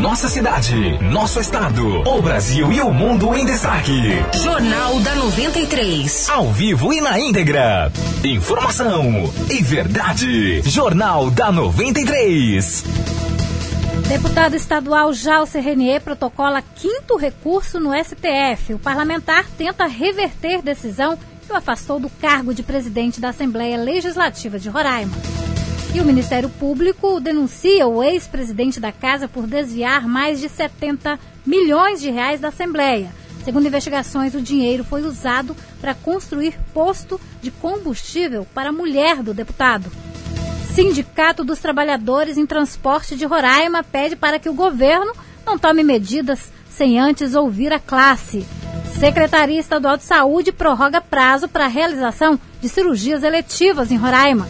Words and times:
Nossa 0.00 0.28
cidade, 0.28 0.98
nosso 1.02 1.38
estado, 1.40 2.00
o 2.08 2.22
Brasil 2.22 2.72
e 2.72 2.80
o 2.80 2.90
mundo 2.90 3.36
em 3.36 3.44
destaque. 3.44 3.92
Jornal 4.42 4.98
da 5.00 5.14
93. 5.14 6.30
Ao 6.30 6.50
vivo 6.50 6.90
e 6.90 7.02
na 7.02 7.20
íntegra. 7.20 7.92
Informação 8.24 9.30
e 9.50 9.62
verdade. 9.62 10.62
Jornal 10.62 11.30
da 11.30 11.52
93. 11.52 12.82
Deputado 14.08 14.56
estadual 14.56 15.12
Jalcer 15.12 15.62
Renier 15.62 16.00
protocola 16.00 16.62
quinto 16.62 17.16
recurso 17.16 17.78
no 17.78 17.92
STF. 17.92 18.72
O 18.72 18.78
parlamentar 18.78 19.44
tenta 19.58 19.86
reverter 19.86 20.62
decisão 20.62 21.18
que 21.46 21.52
o 21.52 21.56
afastou 21.56 22.00
do 22.00 22.08
cargo 22.08 22.54
de 22.54 22.62
presidente 22.62 23.20
da 23.20 23.28
Assembleia 23.28 23.76
Legislativa 23.76 24.58
de 24.58 24.70
Roraima. 24.70 25.12
E 25.92 26.00
o 26.00 26.04
Ministério 26.04 26.48
Público 26.48 27.18
denuncia 27.18 27.86
o 27.88 28.02
ex-presidente 28.02 28.78
da 28.78 28.92
casa 28.92 29.26
por 29.26 29.46
desviar 29.46 30.06
mais 30.06 30.38
de 30.38 30.48
70 30.48 31.18
milhões 31.44 32.00
de 32.00 32.10
reais 32.10 32.40
da 32.40 32.48
Assembleia. 32.48 33.10
Segundo 33.44 33.66
investigações, 33.66 34.34
o 34.34 34.40
dinheiro 34.40 34.84
foi 34.84 35.02
usado 35.02 35.56
para 35.80 35.94
construir 35.94 36.56
posto 36.72 37.20
de 37.42 37.50
combustível 37.50 38.46
para 38.54 38.68
a 38.68 38.72
mulher 38.72 39.22
do 39.22 39.34
deputado. 39.34 39.90
Sindicato 40.74 41.42
dos 41.42 41.58
Trabalhadores 41.58 42.38
em 42.38 42.46
Transporte 42.46 43.16
de 43.16 43.24
Roraima 43.24 43.82
pede 43.82 44.14
para 44.14 44.38
que 44.38 44.48
o 44.48 44.54
governo 44.54 45.12
não 45.44 45.58
tome 45.58 45.82
medidas 45.82 46.52
sem 46.70 47.00
antes 47.00 47.34
ouvir 47.34 47.72
a 47.72 47.80
classe. 47.80 48.46
Secretaria 48.98 49.58
Estadual 49.58 49.96
de 49.96 50.04
Saúde 50.04 50.52
prorroga 50.52 51.00
prazo 51.00 51.48
para 51.48 51.64
a 51.64 51.68
realização 51.68 52.38
de 52.60 52.68
cirurgias 52.68 53.24
eletivas 53.24 53.90
em 53.90 53.96
Roraima. 53.96 54.46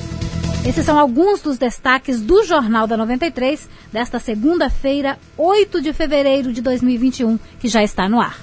Esses 0.67 0.85
são 0.85 0.99
alguns 0.99 1.41
dos 1.41 1.57
destaques 1.57 2.21
do 2.21 2.45
Jornal 2.45 2.87
da 2.87 2.95
93 2.95 3.67
desta 3.91 4.19
segunda-feira, 4.19 5.19
8 5.37 5.81
de 5.81 5.93
fevereiro 5.95 6.53
de 6.53 6.61
2021, 6.61 7.39
que 7.59 7.67
já 7.67 7.83
está 7.83 8.09
no 8.09 8.21
ar. 8.21 8.39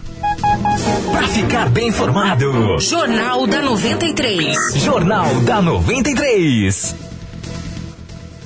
Para 1.12 1.28
ficar 1.28 1.70
bem 1.70 1.90
informado, 1.90 2.80
Jornal 2.80 3.46
da 3.46 3.62
93. 3.62 4.58
Jornal 4.78 5.42
da 5.42 5.62
93. 5.62 6.96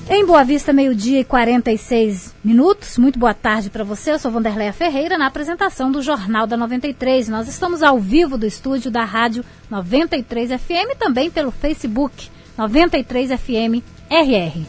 Em 0.09 0.25
Boa 0.25 0.43
Vista, 0.43 0.73
meio-dia 0.73 1.21
e 1.21 1.23
46 1.23 2.35
minutos. 2.43 2.97
Muito 2.97 3.17
boa 3.17 3.33
tarde 3.33 3.69
para 3.69 3.85
você. 3.85 4.11
Eu 4.11 4.19
sou 4.19 4.29
Vanderleia 4.29 4.73
Ferreira 4.73 5.17
na 5.17 5.27
apresentação 5.27 5.89
do 5.89 6.01
Jornal 6.01 6.45
da 6.45 6.57
93. 6.57 7.29
Nós 7.29 7.47
estamos 7.47 7.81
ao 7.81 7.97
vivo 7.97 8.37
do 8.37 8.45
estúdio 8.45 8.91
da 8.91 9.05
Rádio 9.05 9.45
93 9.69 10.49
FM 10.59 10.91
e 10.91 10.95
também 10.95 11.31
pelo 11.31 11.51
Facebook 11.51 12.29
93 12.61 13.31
FM 13.39 13.81
RR. 14.07 14.65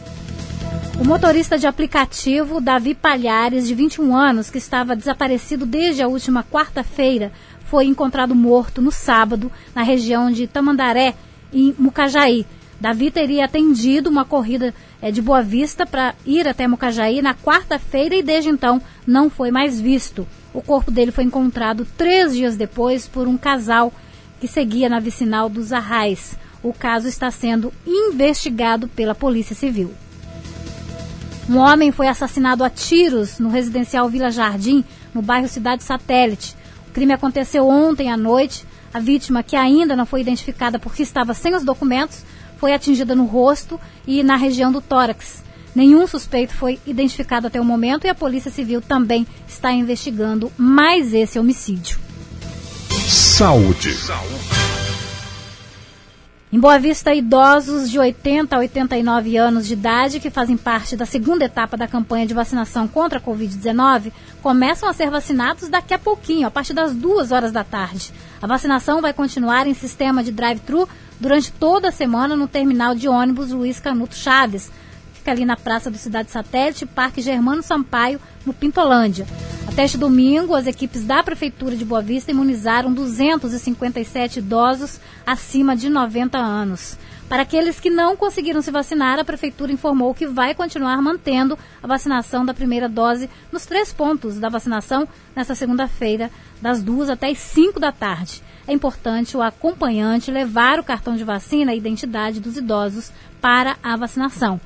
O 0.99 1.05
motorista 1.05 1.59
de 1.59 1.67
aplicativo 1.67 2.59
Davi 2.59 2.95
Palhares, 2.95 3.67
de 3.67 3.75
21 3.75 4.17
anos, 4.17 4.49
que 4.49 4.57
estava 4.57 4.95
desaparecido 4.95 5.63
desde 5.63 6.01
a 6.01 6.07
última 6.07 6.43
quarta-feira, 6.43 7.31
foi 7.65 7.85
encontrado 7.85 8.33
morto 8.33 8.81
no 8.81 8.91
sábado 8.91 9.51
na 9.75 9.83
região 9.83 10.31
de 10.31 10.47
Tamandaré, 10.47 11.13
em 11.53 11.75
Mucajaí. 11.77 12.47
Davi 12.81 13.11
teria 13.11 13.45
atendido 13.45 14.09
uma 14.09 14.25
corrida 14.25 14.73
é, 14.99 15.11
de 15.11 15.21
Boa 15.21 15.43
Vista 15.43 15.85
para 15.85 16.15
ir 16.25 16.47
até 16.47 16.67
Mucajaí 16.67 17.21
na 17.21 17.35
quarta-feira 17.35 18.15
e 18.15 18.23
desde 18.23 18.49
então 18.49 18.81
não 19.05 19.29
foi 19.29 19.51
mais 19.51 19.79
visto. 19.79 20.27
O 20.51 20.63
corpo 20.63 20.89
dele 20.89 21.11
foi 21.11 21.25
encontrado 21.25 21.85
três 21.95 22.33
dias 22.33 22.55
depois 22.55 23.07
por 23.07 23.27
um 23.27 23.37
casal 23.37 23.93
que 24.39 24.47
seguia 24.47 24.89
na 24.89 24.99
vicinal 24.99 25.47
dos 25.47 25.71
Arrais. 25.71 26.41
O 26.63 26.71
caso 26.73 27.07
está 27.07 27.29
sendo 27.29 27.73
investigado 27.85 28.87
pela 28.87 29.13
Polícia 29.13 29.55
Civil. 29.55 29.93
Um 31.49 31.57
homem 31.57 31.91
foi 31.91 32.07
assassinado 32.07 32.63
a 32.63 32.69
tiros 32.69 33.37
no 33.37 33.49
residencial 33.49 34.07
Vila 34.07 34.31
Jardim, 34.31 34.83
no 35.13 35.21
bairro 35.21 35.47
Cidade 35.49 35.83
Satélite. 35.83 36.55
O 36.87 36.93
crime 36.93 37.11
aconteceu 37.11 37.67
ontem 37.67 38.09
à 38.09 38.15
noite. 38.15 38.65
A 38.93 38.99
vítima, 38.99 39.43
que 39.43 39.55
ainda 39.55 39.95
não 39.95 40.05
foi 40.05 40.21
identificada 40.21 40.79
porque 40.79 41.03
estava 41.03 41.33
sem 41.33 41.53
os 41.53 41.63
documentos, 41.63 42.23
foi 42.57 42.73
atingida 42.73 43.13
no 43.13 43.25
rosto 43.25 43.79
e 44.07 44.23
na 44.23 44.37
região 44.37 44.71
do 44.71 44.79
tórax. 44.79 45.43
Nenhum 45.75 46.05
suspeito 46.07 46.53
foi 46.53 46.79
identificado 46.85 47.47
até 47.47 47.59
o 47.59 47.65
momento 47.65 48.05
e 48.05 48.09
a 48.09 48.15
Polícia 48.15 48.51
Civil 48.51 48.79
também 48.79 49.27
está 49.47 49.71
investigando 49.71 50.51
mais 50.55 51.13
esse 51.13 51.39
homicídio. 51.39 51.99
Saúde. 53.95 54.72
Em 56.53 56.59
Boa 56.59 56.77
Vista, 56.77 57.15
idosos 57.15 57.89
de 57.89 57.97
80 57.97 58.55
a 58.55 58.59
89 58.59 59.35
anos 59.37 59.65
de 59.65 59.73
idade 59.73 60.19
que 60.19 60.29
fazem 60.29 60.55
parte 60.55 60.95
da 60.95 61.03
segunda 61.03 61.45
etapa 61.45 61.75
da 61.75 61.87
campanha 61.87 62.27
de 62.27 62.33
vacinação 62.35 62.87
contra 62.87 63.17
a 63.17 63.21
Covid-19 63.21 64.11
começam 64.39 64.87
a 64.87 64.93
ser 64.93 65.09
vacinados 65.09 65.67
daqui 65.67 65.95
a 65.95 65.97
pouquinho, 65.97 66.45
a 66.45 66.51
partir 66.51 66.73
das 66.73 66.93
duas 66.93 67.31
horas 67.31 67.51
da 67.51 67.63
tarde. 67.63 68.13
A 68.39 68.45
vacinação 68.45 69.01
vai 69.01 69.13
continuar 69.13 69.65
em 69.65 69.73
sistema 69.73 70.23
de 70.23 70.31
drive-thru 70.31 70.87
durante 71.19 71.51
toda 71.51 71.87
a 71.87 71.91
semana 71.91 72.35
no 72.35 72.47
terminal 72.47 72.93
de 72.93 73.09
ônibus 73.09 73.49
Luiz 73.49 73.79
Canuto 73.79 74.13
Chaves. 74.13 74.71
Fica 75.23 75.31
ali 75.31 75.45
na 75.45 75.55
Praça 75.55 75.89
do 75.89 75.97
Cidade 75.97 76.31
Satélite, 76.31 76.85
Parque 76.85 77.21
Germano 77.21 77.63
Sampaio, 77.63 78.19
no 78.45 78.51
Pintolândia. 78.51 79.25
Até 79.65 79.85
este 79.85 79.97
domingo, 79.97 80.53
as 80.53 80.67
equipes 80.67 81.05
da 81.05 81.23
Prefeitura 81.23 81.77
de 81.77 81.85
Boa 81.85 82.01
Vista 82.01 82.31
imunizaram 82.31 82.93
257 82.93 84.39
idosos 84.39 84.99
acima 85.25 85.77
de 85.77 85.87
90 85.87 86.37
anos. 86.37 86.97
Para 87.29 87.43
aqueles 87.43 87.79
que 87.79 87.89
não 87.89 88.17
conseguiram 88.17 88.61
se 88.61 88.69
vacinar, 88.69 89.17
a 89.17 89.23
Prefeitura 89.23 89.71
informou 89.71 90.13
que 90.13 90.27
vai 90.27 90.53
continuar 90.53 91.01
mantendo 91.01 91.57
a 91.81 91.87
vacinação 91.87 92.43
da 92.43 92.53
primeira 92.53 92.89
dose 92.89 93.29
nos 93.49 93.65
três 93.65 93.93
pontos 93.93 94.37
da 94.41 94.49
vacinação 94.49 95.07
nesta 95.33 95.55
segunda-feira, 95.55 96.29
das 96.61 96.83
duas 96.83 97.09
até 97.09 97.29
as 97.29 97.37
5 97.37 97.79
da 97.79 97.93
tarde 97.93 98.43
é 98.67 98.73
importante 98.73 99.35
o 99.35 99.41
acompanhante 99.41 100.31
levar 100.31 100.79
o 100.79 100.83
cartão 100.83 101.15
de 101.15 101.23
vacina 101.23 101.73
e 101.73 101.77
identidade 101.77 102.39
dos 102.39 102.57
idosos 102.57 103.11
para 103.41 103.75
a 103.83 103.95
vacinação. 103.95 104.59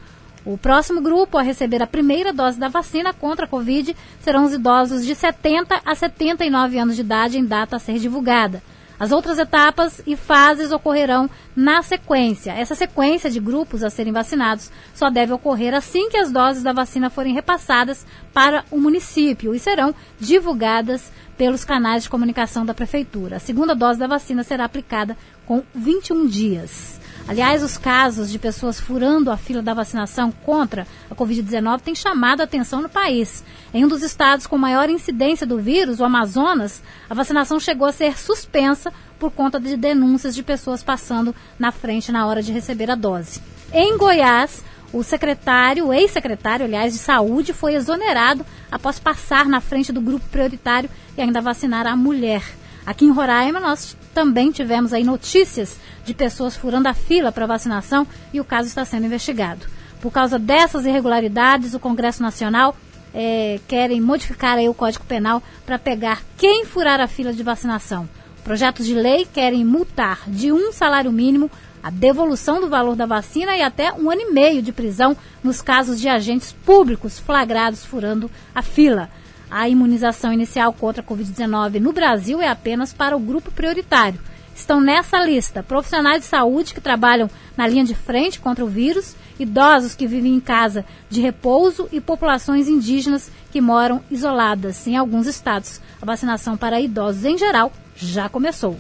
O 0.48 0.58
próximo 0.58 1.02
grupo 1.02 1.38
a 1.38 1.42
receber 1.42 1.84
a 1.84 1.86
primeira 1.88 2.32
dose 2.32 2.58
da 2.58 2.70
vacina 2.70 3.14
contra 3.14 3.44
a 3.44 3.50
Covid 3.50 3.94
serão 4.22 4.46
os 4.46 4.54
idosos 4.54 5.06
de 5.06 5.14
70 5.14 5.82
a 5.86 5.94
79 5.94 6.80
anos 6.80 6.96
de 6.96 7.02
idade 7.02 7.38
em 7.38 7.44
data 7.44 7.76
a 7.76 7.80
ser 7.80 8.00
divulgada. 8.00 8.64
As 8.98 9.12
outras 9.12 9.38
etapas 9.40 10.02
e 10.08 10.16
fases 10.16 10.72
ocorrerão 10.72 11.30
na 11.54 11.82
sequência. 11.84 12.54
Essa 12.54 12.76
sequência 12.76 13.30
de 13.30 13.42
grupos 13.42 13.84
a 13.84 13.90
serem 13.90 14.14
vacinados 14.14 14.72
só 14.96 15.10
deve 15.10 15.34
ocorrer 15.34 15.74
assim 15.74 16.10
que 16.10 16.18
as 16.18 16.32
doses 16.32 16.64
da 16.64 16.72
vacina 16.72 17.10
forem 17.10 17.34
repassadas 17.34 18.08
para 18.34 18.64
o 18.72 18.80
município 18.80 19.54
e 19.54 19.60
serão 19.60 19.94
divulgadas 20.18 21.12
pelos 21.38 21.66
canais 21.66 22.04
de 22.04 22.10
comunicação 22.10 22.66
da 22.66 22.74
Prefeitura. 22.74 23.36
A 23.36 23.40
segunda 23.40 23.76
dose 23.76 24.00
da 24.00 24.08
vacina 24.08 24.44
será 24.44 24.64
aplicada 24.64 25.18
com 25.46 25.62
21 25.76 26.26
dias. 26.26 27.02
Aliás, 27.28 27.62
os 27.62 27.78
casos 27.78 28.32
de 28.32 28.40
pessoas 28.40 28.80
furando 28.80 29.30
a 29.30 29.36
fila 29.36 29.62
da 29.62 29.74
vacinação 29.74 30.32
contra 30.32 30.88
a 31.12 31.16
Covid-19 31.16 31.82
têm 31.82 31.94
chamado 31.94 32.40
a 32.40 32.46
atenção 32.46 32.82
no 32.82 32.88
país. 32.88 33.44
Em 33.74 33.84
um 33.84 33.88
dos 33.88 34.02
estados 34.02 34.48
com 34.48 34.58
maior 34.58 34.90
incidência 34.90 35.46
do 35.46 35.60
vírus, 35.60 36.00
o 36.00 36.06
Amazonas, 36.06 36.82
a 37.10 37.14
vacinação 37.14 37.60
chegou 37.60 37.86
a 37.86 37.92
ser 37.92 38.18
suspensa 38.18 38.94
por 39.20 39.32
conta 39.32 39.60
de 39.60 39.76
denúncias 39.76 40.34
de 40.34 40.42
pessoas 40.42 40.82
passando 40.82 41.36
na 41.60 41.70
frente 41.70 42.14
na 42.14 42.26
hora 42.26 42.42
de 42.42 42.54
receber 42.54 42.90
a 42.90 42.96
dose. 42.96 43.42
Em 43.74 43.98
Goiás, 43.98 44.64
o 44.94 45.04
secretário, 45.04 45.92
ex-secretário, 45.92 46.66
aliás, 46.66 46.94
de 46.94 47.00
saúde, 47.00 47.52
foi 47.52 47.76
exonerado 47.76 48.46
após 48.72 49.00
passar 49.00 49.48
na 49.48 49.60
frente 49.60 49.92
do 49.92 50.00
grupo 50.00 50.26
prioritário 50.30 50.90
e 51.18 51.22
ainda 51.22 51.42
vacinar 51.42 51.86
a 51.86 51.96
mulher. 51.96 52.42
Aqui 52.88 53.04
em 53.04 53.12
Roraima, 53.12 53.60
nós 53.60 53.98
também 54.14 54.50
tivemos 54.50 54.94
aí 54.94 55.04
notícias 55.04 55.76
de 56.06 56.14
pessoas 56.14 56.56
furando 56.56 56.88
a 56.88 56.94
fila 56.94 57.34
para 57.34 57.46
vacinação 57.46 58.08
e 58.34 58.40
o 58.40 58.46
caso 58.46 58.70
está 58.70 58.86
sendo 58.86 59.06
investigado. 59.06 59.66
Por 60.00 60.10
causa 60.10 60.40
dessas 60.40 60.86
irregularidades, 60.86 61.74
o 61.74 61.82
Congresso 61.82 62.24
Nacional 62.24 62.78
é, 63.14 63.60
querem 63.68 64.00
modificar 64.00 64.58
aí 64.58 64.70
o 64.70 64.74
Código 64.74 65.04
Penal 65.04 65.44
para 65.66 65.78
pegar 65.78 66.24
quem 66.38 66.64
furar 66.64 67.02
a 67.02 67.08
fila 67.08 67.34
de 67.34 67.44
vacinação. 67.44 68.08
Projetos 68.42 68.86
de 68.86 68.96
lei 68.96 69.26
querem 69.26 69.66
multar 69.66 70.22
de 70.26 70.54
um 70.54 70.72
salário 70.72 71.12
mínimo 71.12 71.52
a 71.84 71.90
devolução 71.90 72.62
do 72.62 72.70
valor 72.70 72.96
da 72.96 73.06
vacina 73.06 73.58
e 73.58 73.62
até 73.62 73.92
um 73.92 74.10
ano 74.10 74.22
e 74.22 74.32
meio 74.32 74.62
de 74.62 74.72
prisão 74.72 75.18
nos 75.44 75.62
casos 75.62 76.00
de 76.00 76.08
agentes 76.08 76.54
públicos 76.54 77.20
flagrados 77.20 77.84
furando 77.84 78.32
a 78.56 78.62
fila. 78.62 79.10
A 79.50 79.70
imunização 79.70 80.34
inicial 80.34 80.74
contra 80.74 81.02
a 81.02 81.06
Covid-19 81.06 81.80
no 81.80 81.94
Brasil 81.94 82.42
é 82.42 82.50
apenas 82.50 82.94
para 82.94 83.16
o 83.16 83.20
grupo 83.20 83.52
prioritário. 83.52 84.20
Estão 84.54 84.82
nessa 84.82 85.24
lista 85.24 85.62
profissionais 85.62 86.22
de 86.22 86.28
saúde 86.28 86.74
que 86.74 86.82
trabalham 86.82 87.30
na 87.56 87.68
linha 87.68 87.86
de 87.86 87.94
frente 87.94 88.40
contra 88.40 88.66
o 88.66 88.68
vírus, 88.68 89.16
idosos 89.40 89.94
que 89.94 90.08
vivem 90.08 90.34
em 90.34 90.40
casa 90.40 90.84
de 91.10 91.22
repouso 91.22 91.88
e 91.92 92.02
populações 92.02 92.68
indígenas 92.68 93.32
que 93.52 93.62
moram 93.62 94.02
isoladas. 94.10 94.88
Em 94.88 94.98
alguns 94.98 95.28
estados, 95.28 95.80
a 96.02 96.06
vacinação 96.06 96.58
para 96.58 96.82
idosos 96.82 97.24
em 97.24 97.38
geral 97.38 97.72
já 97.96 98.28
começou. 98.28 98.76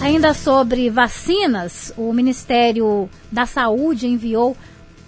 Ainda 0.00 0.32
sobre 0.32 0.88
vacinas, 0.90 1.92
o 1.96 2.12
Ministério 2.12 3.10
da 3.32 3.46
Saúde 3.46 4.06
enviou 4.06 4.56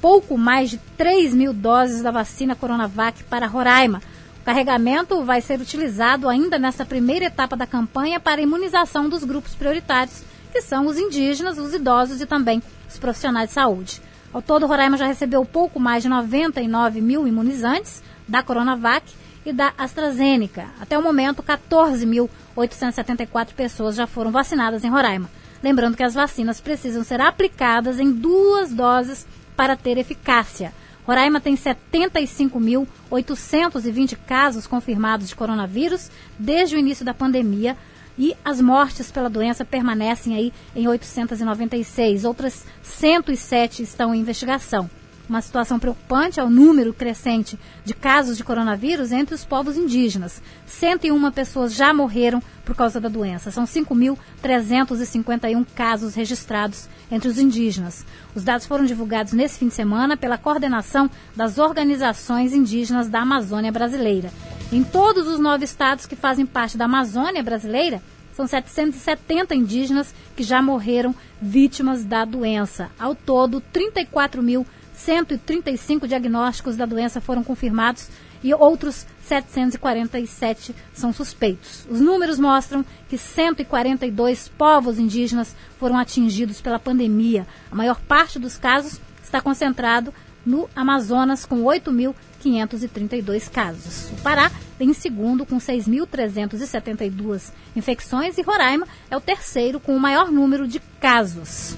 pouco 0.00 0.38
mais 0.38 0.70
de 0.70 0.78
3 0.96 1.34
mil 1.34 1.52
doses 1.52 2.02
da 2.02 2.10
vacina 2.10 2.56
Coronavac 2.56 3.22
para 3.24 3.46
Roraima. 3.46 4.00
O 4.40 4.44
carregamento 4.44 5.22
vai 5.22 5.40
ser 5.40 5.60
utilizado 5.60 6.28
ainda 6.28 6.58
nessa 6.58 6.84
primeira 6.84 7.26
etapa 7.26 7.56
da 7.56 7.66
campanha 7.66 8.18
para 8.18 8.40
a 8.40 8.44
imunização 8.44 9.08
dos 9.08 9.22
grupos 9.22 9.54
prioritários, 9.54 10.24
que 10.50 10.62
são 10.62 10.86
os 10.86 10.98
indígenas, 10.98 11.58
os 11.58 11.74
idosos 11.74 12.20
e 12.20 12.26
também 12.26 12.62
os 12.88 12.98
profissionais 12.98 13.50
de 13.50 13.54
saúde. 13.54 14.02
Ao 14.32 14.40
todo, 14.40 14.66
Roraima 14.66 14.96
já 14.96 15.06
recebeu 15.06 15.44
pouco 15.44 15.78
mais 15.78 16.02
de 16.02 16.08
99 16.08 17.00
mil 17.00 17.28
imunizantes 17.28 18.02
da 18.26 18.42
Coronavac 18.42 19.12
e 19.44 19.52
da 19.52 19.72
AstraZeneca. 19.76 20.68
Até 20.80 20.98
o 20.98 21.02
momento, 21.02 21.42
14.874 21.42 23.48
pessoas 23.54 23.96
já 23.96 24.06
foram 24.06 24.30
vacinadas 24.30 24.84
em 24.84 24.90
Roraima. 24.90 25.28
Lembrando 25.62 25.96
que 25.96 26.02
as 26.02 26.14
vacinas 26.14 26.60
precisam 26.60 27.04
ser 27.04 27.20
aplicadas 27.20 28.00
em 28.00 28.10
duas 28.10 28.72
doses 28.72 29.26
para 29.60 29.76
ter 29.76 29.98
eficácia. 29.98 30.72
Roraima 31.06 31.38
tem 31.38 31.54
75.820 31.54 34.16
casos 34.26 34.66
confirmados 34.66 35.28
de 35.28 35.36
coronavírus 35.36 36.10
desde 36.38 36.76
o 36.76 36.78
início 36.78 37.04
da 37.04 37.12
pandemia 37.12 37.76
e 38.18 38.34
as 38.42 38.58
mortes 38.58 39.12
pela 39.12 39.28
doença 39.28 39.62
permanecem 39.62 40.34
aí 40.34 40.50
em 40.74 40.88
896. 40.88 42.24
Outras 42.24 42.64
107 42.82 43.82
estão 43.82 44.14
em 44.14 44.20
investigação. 44.20 44.88
Uma 45.30 45.40
situação 45.40 45.78
preocupante 45.78 46.40
é 46.40 46.42
o 46.42 46.50
número 46.50 46.92
crescente 46.92 47.56
de 47.84 47.94
casos 47.94 48.36
de 48.36 48.42
coronavírus 48.42 49.12
entre 49.12 49.32
os 49.32 49.44
povos 49.44 49.76
indígenas. 49.76 50.42
101 50.66 51.30
pessoas 51.30 51.72
já 51.72 51.94
morreram 51.94 52.42
por 52.64 52.74
causa 52.74 52.98
da 52.98 53.08
doença. 53.08 53.52
São 53.52 53.62
5.351 53.62 55.64
casos 55.72 56.16
registrados 56.16 56.88
entre 57.12 57.28
os 57.28 57.38
indígenas. 57.38 58.04
Os 58.34 58.42
dados 58.42 58.66
foram 58.66 58.84
divulgados 58.84 59.32
nesse 59.32 59.56
fim 59.56 59.68
de 59.68 59.74
semana 59.74 60.16
pela 60.16 60.36
coordenação 60.36 61.08
das 61.36 61.58
organizações 61.58 62.52
indígenas 62.52 63.08
da 63.08 63.20
Amazônia 63.20 63.70
Brasileira. 63.70 64.32
Em 64.72 64.82
todos 64.82 65.28
os 65.28 65.38
nove 65.38 65.64
estados 65.64 66.06
que 66.06 66.16
fazem 66.16 66.44
parte 66.44 66.76
da 66.76 66.86
Amazônia 66.86 67.40
Brasileira, 67.40 68.02
são 68.32 68.48
770 68.48 69.54
indígenas 69.54 70.12
que 70.34 70.42
já 70.42 70.60
morreram 70.60 71.14
vítimas 71.40 72.04
da 72.04 72.24
doença. 72.24 72.90
Ao 72.98 73.14
todo, 73.14 73.60
34 73.60 74.42
mil 74.42 74.66
135 75.04 76.06
diagnósticos 76.06 76.76
da 76.76 76.86
doença 76.86 77.20
foram 77.20 77.42
confirmados 77.42 78.08
e 78.42 78.52
outros 78.54 79.06
747 79.22 80.74
são 80.92 81.12
suspeitos. 81.12 81.86
Os 81.90 82.00
números 82.00 82.38
mostram 82.38 82.84
que 83.08 83.16
142 83.16 84.48
povos 84.48 84.98
indígenas 84.98 85.54
foram 85.78 85.98
atingidos 85.98 86.60
pela 86.60 86.78
pandemia. 86.78 87.46
A 87.70 87.74
maior 87.74 88.00
parte 88.00 88.38
dos 88.38 88.56
casos 88.56 89.00
está 89.22 89.40
concentrado 89.40 90.12
no 90.44 90.68
Amazonas, 90.74 91.44
com 91.44 91.62
8.532 91.62 93.50
casos. 93.50 94.10
O 94.10 94.22
Pará 94.22 94.50
vem 94.78 94.90
em 94.90 94.94
segundo, 94.94 95.44
com 95.44 95.58
6.372 95.58 97.52
infecções, 97.76 98.38
e 98.38 98.42
Roraima 98.42 98.86
é 99.10 99.16
o 99.16 99.20
terceiro, 99.20 99.78
com 99.78 99.94
o 99.94 100.00
maior 100.00 100.30
número 100.30 100.66
de 100.66 100.80
casos. 100.98 101.76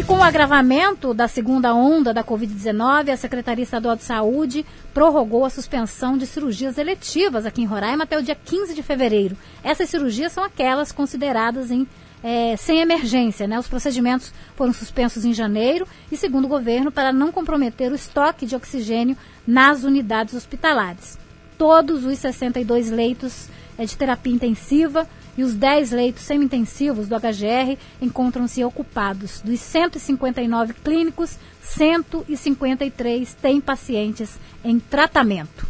E 0.00 0.02
com 0.02 0.14
o 0.14 0.22
agravamento 0.22 1.12
da 1.12 1.28
segunda 1.28 1.74
onda 1.74 2.14
da 2.14 2.24
Covid-19, 2.24 3.10
a 3.12 3.18
Secretaria 3.18 3.64
Estadual 3.64 3.94
de 3.94 4.02
Saúde 4.02 4.64
prorrogou 4.94 5.44
a 5.44 5.50
suspensão 5.50 6.16
de 6.16 6.26
cirurgias 6.26 6.78
eletivas 6.78 7.44
aqui 7.44 7.60
em 7.60 7.66
Roraima 7.66 8.04
até 8.04 8.18
o 8.18 8.22
dia 8.22 8.34
15 8.34 8.74
de 8.74 8.82
fevereiro. 8.82 9.36
Essas 9.62 9.90
cirurgias 9.90 10.32
são 10.32 10.42
aquelas 10.42 10.90
consideradas 10.90 11.70
em 11.70 11.86
é, 12.24 12.56
sem 12.56 12.80
emergência. 12.80 13.46
Né? 13.46 13.58
Os 13.58 13.68
procedimentos 13.68 14.32
foram 14.56 14.72
suspensos 14.72 15.26
em 15.26 15.34
janeiro 15.34 15.86
e, 16.10 16.16
segundo 16.16 16.46
o 16.46 16.48
governo, 16.48 16.90
para 16.90 17.12
não 17.12 17.30
comprometer 17.30 17.92
o 17.92 17.94
estoque 17.94 18.46
de 18.46 18.56
oxigênio 18.56 19.18
nas 19.46 19.84
unidades 19.84 20.32
hospitalares. 20.32 21.18
Todos 21.58 22.06
os 22.06 22.18
62 22.18 22.90
leitos 22.90 23.50
é, 23.76 23.84
de 23.84 23.94
terapia 23.98 24.32
intensiva 24.32 25.06
e 25.40 25.42
os 25.42 25.54
10 25.54 25.92
leitos 25.92 26.22
semi-intensivos 26.24 27.08
do 27.08 27.16
HGR 27.18 27.78
encontram-se 27.98 28.62
ocupados. 28.62 29.40
Dos 29.40 29.58
159 29.58 30.74
clínicos, 30.74 31.38
153 31.62 33.32
têm 33.40 33.58
pacientes 33.58 34.38
em 34.62 34.78
tratamento. 34.78 35.66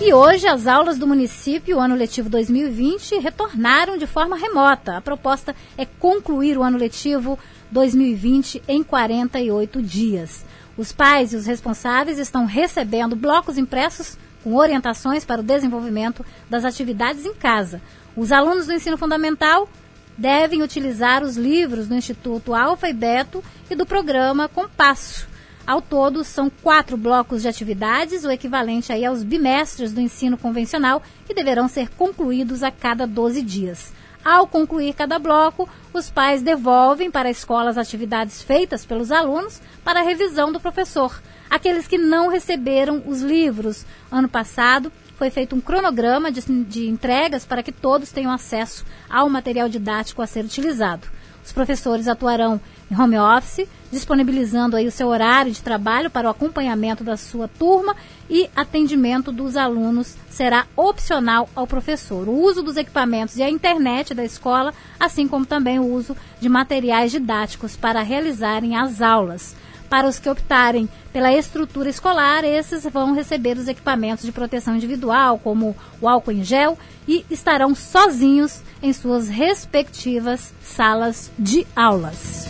E 0.00 0.12
hoje 0.12 0.48
as 0.48 0.66
aulas 0.66 0.98
do 0.98 1.06
município, 1.06 1.78
ano 1.78 1.94
letivo 1.94 2.28
2020, 2.28 3.20
retornaram 3.20 3.96
de 3.96 4.08
forma 4.08 4.36
remota. 4.36 4.96
A 4.96 5.00
proposta 5.00 5.54
é 5.78 5.86
concluir 5.86 6.58
o 6.58 6.64
ano 6.64 6.76
letivo 6.76 7.38
2020 7.70 8.60
em 8.66 8.82
48 8.82 9.80
dias. 9.80 10.44
Os 10.76 10.90
pais 10.90 11.32
e 11.32 11.36
os 11.36 11.46
responsáveis 11.46 12.18
estão 12.18 12.44
recebendo 12.44 13.14
blocos 13.14 13.56
impressos 13.56 14.18
com 14.44 14.54
orientações 14.54 15.24
para 15.24 15.40
o 15.40 15.44
desenvolvimento 15.44 16.24
das 16.48 16.66
atividades 16.66 17.24
em 17.24 17.32
casa. 17.32 17.80
Os 18.14 18.30
alunos 18.30 18.66
do 18.66 18.74
ensino 18.74 18.98
fundamental 18.98 19.66
devem 20.16 20.62
utilizar 20.62 21.24
os 21.24 21.36
livros 21.36 21.88
do 21.88 21.94
Instituto 21.94 22.54
Alfa 22.54 22.88
e 22.88 22.92
Beto 22.92 23.42
e 23.70 23.74
do 23.74 23.86
programa 23.86 24.46
Compasso. 24.46 25.26
Ao 25.66 25.80
todo, 25.80 26.22
são 26.22 26.50
quatro 26.50 26.94
blocos 26.94 27.40
de 27.40 27.48
atividades, 27.48 28.22
o 28.22 28.30
equivalente 28.30 28.92
aí 28.92 29.02
aos 29.02 29.24
bimestres 29.24 29.92
do 29.92 30.00
ensino 30.00 30.36
convencional, 30.36 31.02
que 31.26 31.32
deverão 31.32 31.66
ser 31.66 31.88
concluídos 31.88 32.62
a 32.62 32.70
cada 32.70 33.06
12 33.06 33.40
dias. 33.40 33.90
Ao 34.22 34.46
concluir 34.46 34.94
cada 34.94 35.18
bloco, 35.18 35.68
os 35.92 36.10
pais 36.10 36.42
devolvem 36.42 37.10
para 37.10 37.28
a 37.28 37.32
escola 37.32 37.70
as 37.70 37.78
atividades 37.78 38.42
feitas 38.42 38.84
pelos 38.84 39.10
alunos 39.10 39.60
para 39.82 40.02
revisão 40.02 40.52
do 40.52 40.60
professor. 40.60 41.18
Aqueles 41.54 41.86
que 41.86 41.96
não 41.96 42.26
receberam 42.26 43.00
os 43.06 43.22
livros 43.22 43.86
ano 44.10 44.28
passado, 44.28 44.90
foi 45.16 45.30
feito 45.30 45.54
um 45.54 45.60
cronograma 45.60 46.28
de, 46.28 46.40
de 46.64 46.88
entregas 46.88 47.44
para 47.44 47.62
que 47.62 47.70
todos 47.70 48.10
tenham 48.10 48.32
acesso 48.32 48.84
ao 49.08 49.30
material 49.30 49.68
didático 49.68 50.20
a 50.20 50.26
ser 50.26 50.44
utilizado. 50.44 51.06
Os 51.44 51.52
professores 51.52 52.08
atuarão 52.08 52.60
em 52.90 53.00
home 53.00 53.16
office, 53.16 53.68
disponibilizando 53.92 54.74
aí 54.74 54.88
o 54.88 54.90
seu 54.90 55.06
horário 55.06 55.52
de 55.52 55.62
trabalho 55.62 56.10
para 56.10 56.26
o 56.26 56.30
acompanhamento 56.32 57.04
da 57.04 57.16
sua 57.16 57.46
turma 57.46 57.94
e 58.28 58.50
atendimento 58.56 59.30
dos 59.30 59.56
alunos 59.56 60.16
será 60.28 60.66
opcional 60.74 61.48
ao 61.54 61.68
professor. 61.68 62.28
O 62.28 62.32
uso 62.32 62.64
dos 62.64 62.76
equipamentos 62.76 63.36
e 63.36 63.44
a 63.44 63.48
internet 63.48 64.12
da 64.12 64.24
escola, 64.24 64.74
assim 64.98 65.28
como 65.28 65.46
também 65.46 65.78
o 65.78 65.86
uso 65.86 66.16
de 66.40 66.48
materiais 66.48 67.12
didáticos 67.12 67.76
para 67.76 68.02
realizarem 68.02 68.76
as 68.76 69.00
aulas. 69.00 69.54
Para 69.88 70.08
os 70.08 70.18
que 70.18 70.28
optarem 70.28 70.88
pela 71.12 71.32
estrutura 71.32 71.88
escolar, 71.88 72.44
esses 72.44 72.84
vão 72.84 73.14
receber 73.14 73.56
os 73.56 73.68
equipamentos 73.68 74.24
de 74.24 74.32
proteção 74.32 74.74
individual, 74.74 75.38
como 75.38 75.76
o 76.00 76.08
álcool 76.08 76.32
em 76.32 76.42
gel, 76.42 76.78
e 77.06 77.24
estarão 77.30 77.74
sozinhos 77.74 78.62
em 78.82 78.92
suas 78.92 79.28
respectivas 79.28 80.52
salas 80.62 81.30
de 81.38 81.66
aulas. 81.76 82.48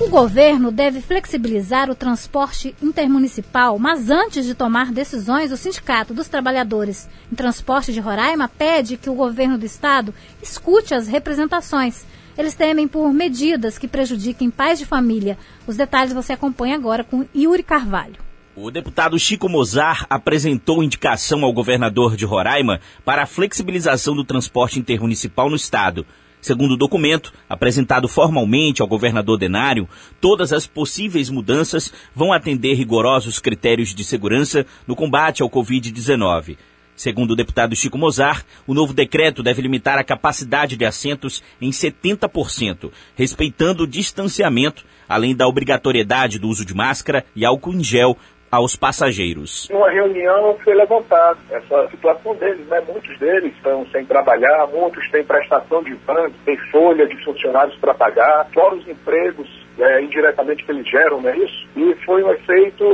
O 0.00 0.08
governo 0.08 0.70
deve 0.70 1.00
flexibilizar 1.00 1.90
o 1.90 1.94
transporte 1.94 2.72
intermunicipal, 2.80 3.80
mas 3.80 4.10
antes 4.10 4.46
de 4.46 4.54
tomar 4.54 4.92
decisões, 4.92 5.50
o 5.50 5.56
Sindicato 5.56 6.14
dos 6.14 6.28
Trabalhadores 6.28 7.08
em 7.32 7.34
Transporte 7.34 7.92
de 7.92 7.98
Roraima 7.98 8.48
pede 8.48 8.96
que 8.96 9.10
o 9.10 9.14
governo 9.14 9.58
do 9.58 9.66
estado 9.66 10.14
escute 10.40 10.94
as 10.94 11.08
representações 11.08 12.06
eles 12.38 12.54
temem 12.54 12.86
por 12.86 13.12
medidas 13.12 13.76
que 13.76 13.88
prejudiquem 13.88 14.48
pais 14.48 14.78
de 14.78 14.86
família. 14.86 15.36
Os 15.66 15.76
detalhes 15.76 16.12
você 16.12 16.32
acompanha 16.32 16.76
agora 16.76 17.02
com 17.02 17.26
Yuri 17.34 17.64
Carvalho. 17.64 18.14
O 18.54 18.70
deputado 18.70 19.18
Chico 19.18 19.48
Mozar 19.48 20.06
apresentou 20.08 20.82
indicação 20.82 21.44
ao 21.44 21.52
governador 21.52 22.16
de 22.16 22.24
Roraima 22.24 22.80
para 23.04 23.22
a 23.24 23.26
flexibilização 23.26 24.14
do 24.14 24.24
transporte 24.24 24.78
intermunicipal 24.78 25.50
no 25.50 25.56
estado. 25.56 26.06
Segundo 26.40 26.72
o 26.72 26.76
documento, 26.76 27.32
apresentado 27.48 28.06
formalmente 28.06 28.80
ao 28.80 28.86
governador 28.86 29.36
Denário, 29.36 29.88
todas 30.20 30.52
as 30.52 30.66
possíveis 30.66 31.28
mudanças 31.28 31.92
vão 32.14 32.32
atender 32.32 32.74
rigorosos 32.74 33.40
critérios 33.40 33.92
de 33.92 34.04
segurança 34.04 34.64
no 34.86 34.94
combate 34.94 35.42
ao 35.42 35.50
Covid-19. 35.50 36.56
Segundo 36.98 37.30
o 37.30 37.36
deputado 37.36 37.76
Chico 37.76 37.96
Mozar, 37.96 38.44
o 38.66 38.74
novo 38.74 38.92
decreto 38.92 39.40
deve 39.40 39.62
limitar 39.62 40.00
a 40.00 40.04
capacidade 40.04 40.76
de 40.76 40.84
assentos 40.84 41.40
em 41.62 41.70
70%, 41.70 42.90
respeitando 43.14 43.84
o 43.84 43.86
distanciamento, 43.86 44.84
além 45.08 45.32
da 45.32 45.46
obrigatoriedade 45.46 46.40
do 46.40 46.48
uso 46.48 46.64
de 46.64 46.74
máscara 46.74 47.24
e 47.36 47.44
álcool 47.44 47.72
em 47.72 47.84
gel 47.84 48.16
aos 48.50 48.74
passageiros. 48.74 49.68
Uma 49.70 49.88
reunião 49.92 50.58
foi 50.64 50.74
levantada 50.74 51.38
essa 51.52 51.88
situação 51.88 52.34
deles, 52.34 52.66
né? 52.66 52.82
Muitos 52.88 53.16
deles 53.20 53.54
estão 53.54 53.86
sem 53.92 54.04
trabalhar, 54.04 54.66
muitos 54.66 55.08
têm 55.12 55.22
prestação 55.22 55.84
de 55.84 55.94
banco, 56.04 56.34
têm 56.44 56.56
folha 56.72 57.06
de 57.06 57.24
funcionários 57.24 57.76
para 57.76 57.94
pagar, 57.94 58.48
fora 58.52 58.74
os 58.74 58.88
empregos 58.88 59.48
é, 59.78 60.02
indiretamente 60.02 60.64
que 60.64 60.72
eles 60.72 60.88
geram, 60.90 61.20
não 61.20 61.30
é 61.30 61.36
isso? 61.38 61.68
E 61.76 61.94
foi 62.04 62.24
um 62.24 62.32
efeito 62.32 62.84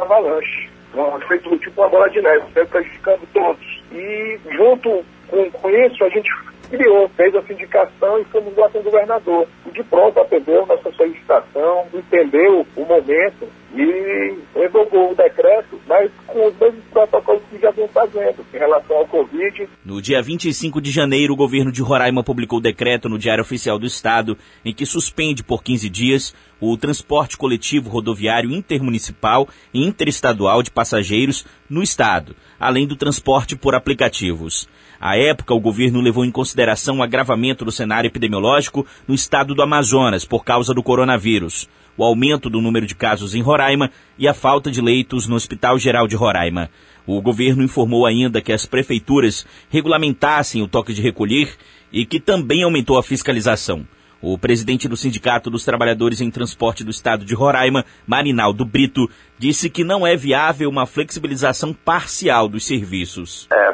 avalanche 0.00 0.77
um 1.02 1.18
efeito 1.18 1.56
tipo 1.58 1.80
uma 1.80 1.88
bola 1.88 2.08
de 2.10 2.20
neve, 2.20 2.44
foi 2.52 2.66
prejudicando 2.66 3.20
todos. 3.32 3.82
E 3.92 4.38
junto 4.50 5.04
com, 5.28 5.50
com 5.50 5.70
isso, 5.70 6.04
a 6.04 6.08
gente 6.08 6.30
criou, 6.70 7.08
fez 7.10 7.34
a 7.34 7.42
sindicação 7.42 8.20
e 8.20 8.24
fomos 8.24 8.56
lá 8.56 8.68
com 8.68 8.78
o 8.78 8.82
governador. 8.82 9.46
E 9.66 9.70
de 9.70 9.82
pronto 9.84 10.20
atendeu 10.20 10.66
nossa 10.66 10.90
solicitação, 10.92 11.86
entendeu 11.92 12.66
o 12.76 12.84
momento 12.84 13.48
e 13.74 14.38
revogou 14.54 15.12
o 15.12 15.14
decreto, 15.14 15.78
mas 15.86 16.10
com 16.26 16.46
os 16.46 16.58
mesmos 16.58 16.84
protocolos 16.90 17.42
que 17.50 17.58
já 17.58 17.70
vem 17.70 17.86
fazendo 17.88 18.44
em 18.52 18.58
relação 18.58 18.96
ao 18.96 19.06
Covid. 19.06 19.68
No 19.84 20.00
dia 20.00 20.22
25 20.22 20.80
de 20.80 20.90
janeiro, 20.90 21.34
o 21.34 21.36
governo 21.36 21.70
de 21.70 21.82
Roraima 21.82 22.24
publicou 22.24 22.58
o 22.58 22.62
decreto 22.62 23.08
no 23.08 23.18
Diário 23.18 23.42
Oficial 23.42 23.78
do 23.78 23.86
Estado 23.86 24.36
em 24.64 24.72
que 24.72 24.86
suspende 24.86 25.44
por 25.44 25.62
15 25.62 25.88
dias 25.88 26.34
o 26.60 26.76
transporte 26.76 27.36
coletivo 27.36 27.88
rodoviário 27.88 28.50
intermunicipal 28.50 29.48
e 29.72 29.86
interestadual 29.86 30.62
de 30.62 30.70
passageiros 30.70 31.46
no 31.68 31.82
estado, 31.82 32.34
além 32.58 32.86
do 32.86 32.96
transporte 32.96 33.54
por 33.54 33.74
aplicativos. 33.74 34.68
À 35.00 35.16
época, 35.16 35.54
o 35.54 35.60
governo 35.60 36.00
levou 36.00 36.24
em 36.24 36.30
consideração 36.30 36.98
o 36.98 37.02
agravamento 37.02 37.64
do 37.64 37.70
cenário 37.70 38.08
epidemiológico 38.08 38.86
no 39.06 39.14
estado 39.14 39.54
do 39.54 39.62
Amazonas 39.62 40.24
por 40.24 40.44
causa 40.44 40.74
do 40.74 40.82
coronavírus, 40.82 41.68
o 41.96 42.04
aumento 42.04 42.50
do 42.50 42.60
número 42.60 42.86
de 42.86 42.94
casos 42.94 43.34
em 43.34 43.42
Roraima 43.42 43.90
e 44.18 44.26
a 44.26 44.34
falta 44.34 44.70
de 44.70 44.80
leitos 44.80 45.26
no 45.26 45.36
Hospital 45.36 45.78
Geral 45.78 46.08
de 46.08 46.16
Roraima. 46.16 46.68
O 47.06 47.22
governo 47.22 47.62
informou 47.62 48.06
ainda 48.06 48.40
que 48.40 48.52
as 48.52 48.66
prefeituras 48.66 49.46
regulamentassem 49.70 50.62
o 50.62 50.68
toque 50.68 50.92
de 50.92 51.00
recolher 51.00 51.56
e 51.92 52.04
que 52.04 52.20
também 52.20 52.62
aumentou 52.62 52.98
a 52.98 53.02
fiscalização. 53.02 53.86
O 54.20 54.36
presidente 54.36 54.88
do 54.88 54.96
Sindicato 54.96 55.48
dos 55.48 55.64
Trabalhadores 55.64 56.20
em 56.20 56.28
Transporte 56.28 56.82
do 56.82 56.90
Estado 56.90 57.24
de 57.24 57.34
Roraima, 57.34 57.84
Marinaldo 58.04 58.64
Brito, 58.64 59.08
disse 59.38 59.70
que 59.70 59.84
não 59.84 60.04
é 60.04 60.16
viável 60.16 60.68
uma 60.68 60.86
flexibilização 60.86 61.72
parcial 61.72 62.48
dos 62.48 62.66
serviços. 62.66 63.46
Essa 63.52 63.67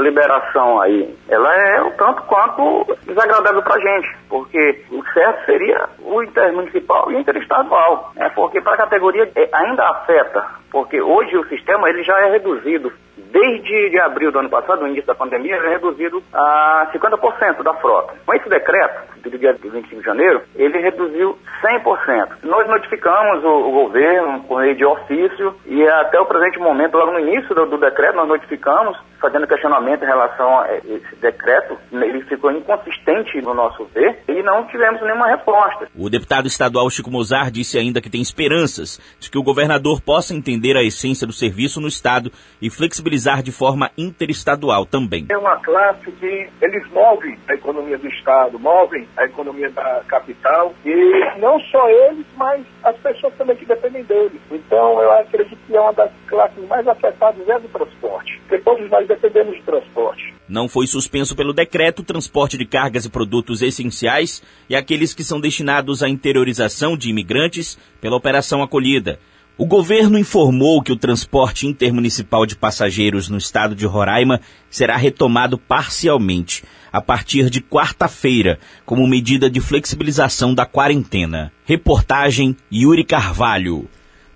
liberação 0.00 0.80
aí, 0.80 1.14
ela 1.28 1.54
é 1.54 1.82
o 1.82 1.90
tanto 1.92 2.22
quanto 2.22 2.96
desagradável 3.06 3.62
para 3.62 3.76
a 3.76 3.80
gente, 3.80 4.16
porque 4.28 4.84
o 4.90 5.02
certo 5.12 5.44
seria 5.44 5.88
o 6.00 6.22
intermunicipal 6.22 7.10
e 7.10 7.16
o 7.16 7.20
interestadual, 7.20 8.12
né? 8.16 8.30
porque 8.34 8.60
para 8.60 8.74
a 8.74 8.78
categoria 8.78 9.30
é, 9.34 9.48
ainda 9.52 9.88
afeta, 9.88 10.44
porque 10.70 11.00
hoje 11.00 11.36
o 11.36 11.46
sistema 11.48 11.88
ele 11.88 12.02
já 12.02 12.18
é 12.20 12.30
reduzido 12.30 12.92
desde 13.32 13.90
de 13.90 14.00
abril 14.00 14.32
do 14.32 14.40
ano 14.40 14.50
passado, 14.50 14.80
no 14.80 14.88
início 14.88 15.06
da 15.06 15.14
pandemia, 15.14 15.56
ele 15.56 15.66
é 15.66 15.70
reduzido 15.70 16.22
a 16.32 16.90
50% 16.92 17.62
da 17.62 17.74
frota. 17.74 18.14
Com 18.26 18.34
esse 18.34 18.48
decreto, 18.48 19.19
do 19.28 19.38
dia 19.38 19.52
25 19.52 20.00
de 20.00 20.02
janeiro, 20.02 20.42
ele 20.54 20.78
reduziu 20.78 21.38
100%. 21.62 22.28
Nós 22.44 22.66
notificamos 22.68 23.44
o, 23.44 23.48
o 23.48 23.72
governo 23.72 24.42
por 24.44 24.60
meio 24.60 24.74
de 24.74 24.84
ofício 24.84 25.54
e 25.66 25.86
até 25.86 26.18
o 26.20 26.26
presente 26.26 26.58
momento, 26.58 26.96
logo 26.96 27.12
no 27.12 27.20
início 27.20 27.54
do, 27.54 27.66
do 27.66 27.78
decreto, 27.78 28.16
nós 28.16 28.28
notificamos, 28.28 28.96
fazendo 29.20 29.46
questionamento 29.46 30.02
em 30.02 30.06
relação 30.06 30.60
a 30.60 30.74
esse 30.76 31.16
decreto, 31.20 31.76
ele 31.92 32.22
ficou 32.22 32.50
inconsistente 32.50 33.40
no 33.42 33.54
nosso 33.54 33.84
ver 33.94 34.22
e 34.28 34.42
não 34.42 34.66
tivemos 34.66 35.00
nenhuma 35.02 35.28
resposta. 35.28 35.88
O 35.94 36.08
deputado 36.08 36.46
estadual 36.46 36.88
Chico 36.88 37.10
Mozart 37.10 37.50
disse 37.50 37.78
ainda 37.78 38.00
que 38.00 38.10
tem 38.10 38.20
esperanças 38.20 39.00
de 39.18 39.30
que 39.30 39.38
o 39.38 39.42
governador 39.42 40.00
possa 40.00 40.34
entender 40.34 40.76
a 40.76 40.82
essência 40.82 41.26
do 41.26 41.32
serviço 41.32 41.80
no 41.80 41.88
estado 41.88 42.30
e 42.60 42.70
flexibilizar 42.70 43.42
de 43.42 43.52
forma 43.52 43.90
interestadual 43.96 44.86
também. 44.86 45.26
É 45.30 45.36
uma 45.36 45.56
classe 45.58 46.10
que 46.12 46.48
eles 46.62 46.88
movem 46.90 47.38
a 47.48 47.54
economia 47.54 47.98
do 47.98 48.08
estado, 48.08 48.58
movem 48.58 49.06
a 49.16 49.24
economia 49.24 49.70
da 49.70 50.02
capital 50.06 50.74
e 50.84 51.38
não 51.38 51.60
só 51.60 51.88
eles, 51.88 52.24
mas 52.36 52.64
as 52.82 52.96
pessoas 52.98 53.34
também 53.34 53.56
que 53.56 53.66
dependem 53.66 54.02
deles. 54.04 54.40
Então 54.50 55.00
eu 55.02 55.12
acredito 55.12 55.58
que 55.66 55.76
é 55.76 55.80
uma 55.80 55.92
das 55.92 56.10
classes 56.26 56.66
mais 56.68 56.86
afetadas 56.86 57.48
é 57.48 57.58
do 57.58 57.68
transporte, 57.68 58.40
porque 58.40 58.62
todos 58.62 58.90
nós 58.90 59.06
dependemos 59.06 59.56
de 59.56 59.62
transporte. 59.62 60.34
Não 60.48 60.68
foi 60.68 60.86
suspenso 60.86 61.36
pelo 61.36 61.52
decreto 61.52 62.00
o 62.00 62.04
transporte 62.04 62.58
de 62.58 62.64
cargas 62.64 63.04
e 63.04 63.10
produtos 63.10 63.62
essenciais 63.62 64.42
e 64.68 64.74
aqueles 64.74 65.14
que 65.14 65.22
são 65.22 65.40
destinados 65.40 66.02
à 66.02 66.08
interiorização 66.08 66.96
de 66.96 67.08
imigrantes 67.08 67.78
pela 68.00 68.16
Operação 68.16 68.62
Acolhida. 68.62 69.18
O 69.60 69.66
governo 69.66 70.18
informou 70.18 70.82
que 70.82 70.90
o 70.90 70.96
transporte 70.96 71.66
intermunicipal 71.66 72.46
de 72.46 72.56
passageiros 72.56 73.28
no 73.28 73.36
estado 73.36 73.74
de 73.74 73.84
Roraima 73.84 74.40
será 74.70 74.96
retomado 74.96 75.58
parcialmente 75.58 76.64
a 76.92 77.00
partir 77.00 77.50
de 77.50 77.60
quarta-feira, 77.60 78.58
como 78.84 79.06
medida 79.06 79.50
de 79.50 79.60
flexibilização 79.60 80.54
da 80.54 80.66
quarentena. 80.66 81.52
Reportagem 81.64 82.56
Yuri 82.72 83.04
Carvalho. 83.04 83.88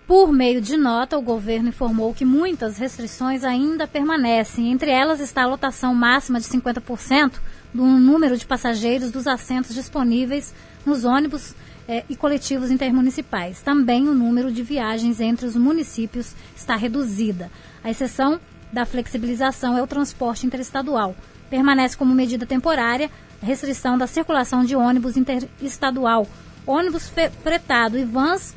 Por 0.06 0.30
meio 0.30 0.60
de 0.60 0.76
nota, 0.76 1.16
o 1.16 1.22
governo 1.22 1.70
informou 1.70 2.12
que 2.12 2.26
muitas 2.26 2.76
restrições 2.76 3.42
ainda 3.42 3.86
permanecem. 3.86 4.70
Entre 4.70 4.90
elas 4.90 5.18
está 5.18 5.44
a 5.44 5.46
lotação 5.46 5.94
máxima 5.94 6.38
de 6.38 6.46
50% 6.46 7.40
do 7.72 7.84
número 7.84 8.36
de 8.36 8.44
passageiros 8.44 9.10
dos 9.10 9.26
assentos 9.26 9.74
disponíveis 9.74 10.54
nos 10.84 11.04
ônibus 11.04 11.54
eh, 11.88 12.04
e 12.08 12.16
coletivos 12.16 12.70
intermunicipais. 12.70 13.62
Também 13.62 14.06
o 14.06 14.14
número 14.14 14.52
de 14.52 14.62
viagens 14.62 15.20
entre 15.20 15.46
os 15.46 15.56
municípios 15.56 16.34
está 16.54 16.76
reduzida. 16.76 17.50
A 17.82 17.90
exceção 17.90 18.38
da 18.70 18.84
flexibilização 18.84 19.76
é 19.78 19.82
o 19.82 19.86
transporte 19.86 20.46
interestadual. 20.46 21.16
Permanece 21.50 21.96
como 21.96 22.14
medida 22.14 22.46
temporária 22.46 23.10
a 23.42 23.46
restrição 23.46 23.98
da 23.98 24.06
circulação 24.06 24.64
de 24.64 24.74
ônibus 24.74 25.16
interestadual, 25.16 26.26
ônibus 26.66 27.12
fretado 27.42 27.98
e 27.98 28.04
vans 28.04 28.54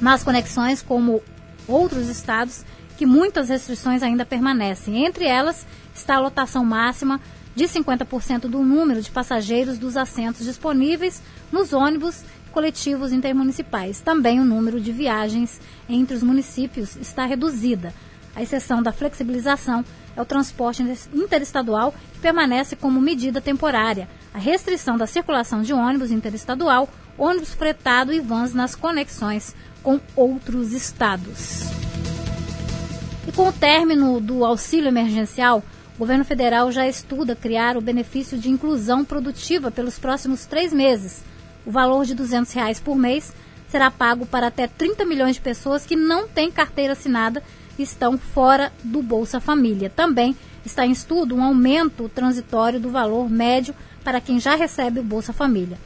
nas 0.00 0.24
conexões 0.24 0.80
como 0.80 1.22
outros 1.68 2.08
estados 2.08 2.64
que 2.96 3.06
muitas 3.06 3.48
restrições 3.48 4.02
ainda 4.02 4.24
permanecem. 4.24 5.04
Entre 5.04 5.24
elas 5.24 5.66
está 5.94 6.16
a 6.16 6.20
lotação 6.20 6.64
máxima 6.64 7.20
de 7.54 7.64
50% 7.64 8.42
do 8.42 8.62
número 8.62 9.02
de 9.02 9.10
passageiros 9.10 9.78
dos 9.78 9.96
assentos 9.96 10.46
disponíveis 10.46 11.22
nos 11.50 11.72
ônibus 11.72 12.22
coletivos 12.52 13.12
intermunicipais. 13.12 14.00
Também 14.00 14.40
o 14.40 14.44
número 14.44 14.80
de 14.80 14.92
viagens 14.92 15.60
entre 15.88 16.14
os 16.14 16.22
municípios 16.22 16.96
está 16.96 17.24
reduzida. 17.24 17.92
A 18.34 18.42
exceção 18.42 18.82
da 18.82 18.92
flexibilização 18.92 19.84
é 20.16 20.20
o 20.20 20.24
transporte 20.24 20.82
interestadual, 21.14 21.94
que 22.12 22.20
permanece 22.20 22.76
como 22.76 23.00
medida 23.00 23.40
temporária. 23.40 24.08
A 24.32 24.38
restrição 24.38 24.96
da 24.96 25.06
circulação 25.06 25.62
de 25.62 25.72
ônibus 25.72 26.10
interestadual, 26.10 26.88
ônibus 27.18 27.54
fretado 27.54 28.12
e 28.12 28.20
vans 28.20 28.54
nas 28.54 28.74
conexões 28.74 29.54
com 29.82 30.00
outros 30.14 30.72
estados. 30.72 31.62
E 33.26 33.32
com 33.32 33.48
o 33.48 33.52
término 33.52 34.20
do 34.20 34.44
auxílio 34.44 34.88
emergencial, 34.88 35.62
o 35.96 35.98
governo 35.98 36.24
federal 36.24 36.72
já 36.72 36.86
estuda 36.86 37.36
criar 37.36 37.76
o 37.76 37.80
benefício 37.80 38.38
de 38.38 38.50
inclusão 38.50 39.04
produtiva 39.04 39.70
pelos 39.70 39.98
próximos 39.98 40.46
três 40.46 40.72
meses. 40.72 41.22
O 41.66 41.70
valor 41.70 42.04
de 42.06 42.14
200 42.14 42.52
reais 42.52 42.80
por 42.80 42.96
mês 42.96 43.32
será 43.68 43.90
pago 43.90 44.26
para 44.26 44.48
até 44.48 44.66
30 44.66 45.04
milhões 45.04 45.36
de 45.36 45.42
pessoas 45.42 45.84
que 45.86 45.94
não 45.94 46.26
têm 46.26 46.50
carteira 46.50 46.94
assinada 46.94 47.42
estão 47.82 48.18
fora 48.18 48.72
do 48.82 49.02
Bolsa 49.02 49.40
Família. 49.40 49.90
Também 49.90 50.36
está 50.64 50.86
em 50.86 50.92
estudo 50.92 51.34
um 51.34 51.42
aumento 51.42 52.08
transitório 52.08 52.80
do 52.80 52.90
valor 52.90 53.28
médio 53.30 53.74
para 54.04 54.20
quem 54.20 54.38
já 54.38 54.54
recebe 54.54 55.00
o 55.00 55.04
Bolsa 55.04 55.32
Família. 55.32 55.78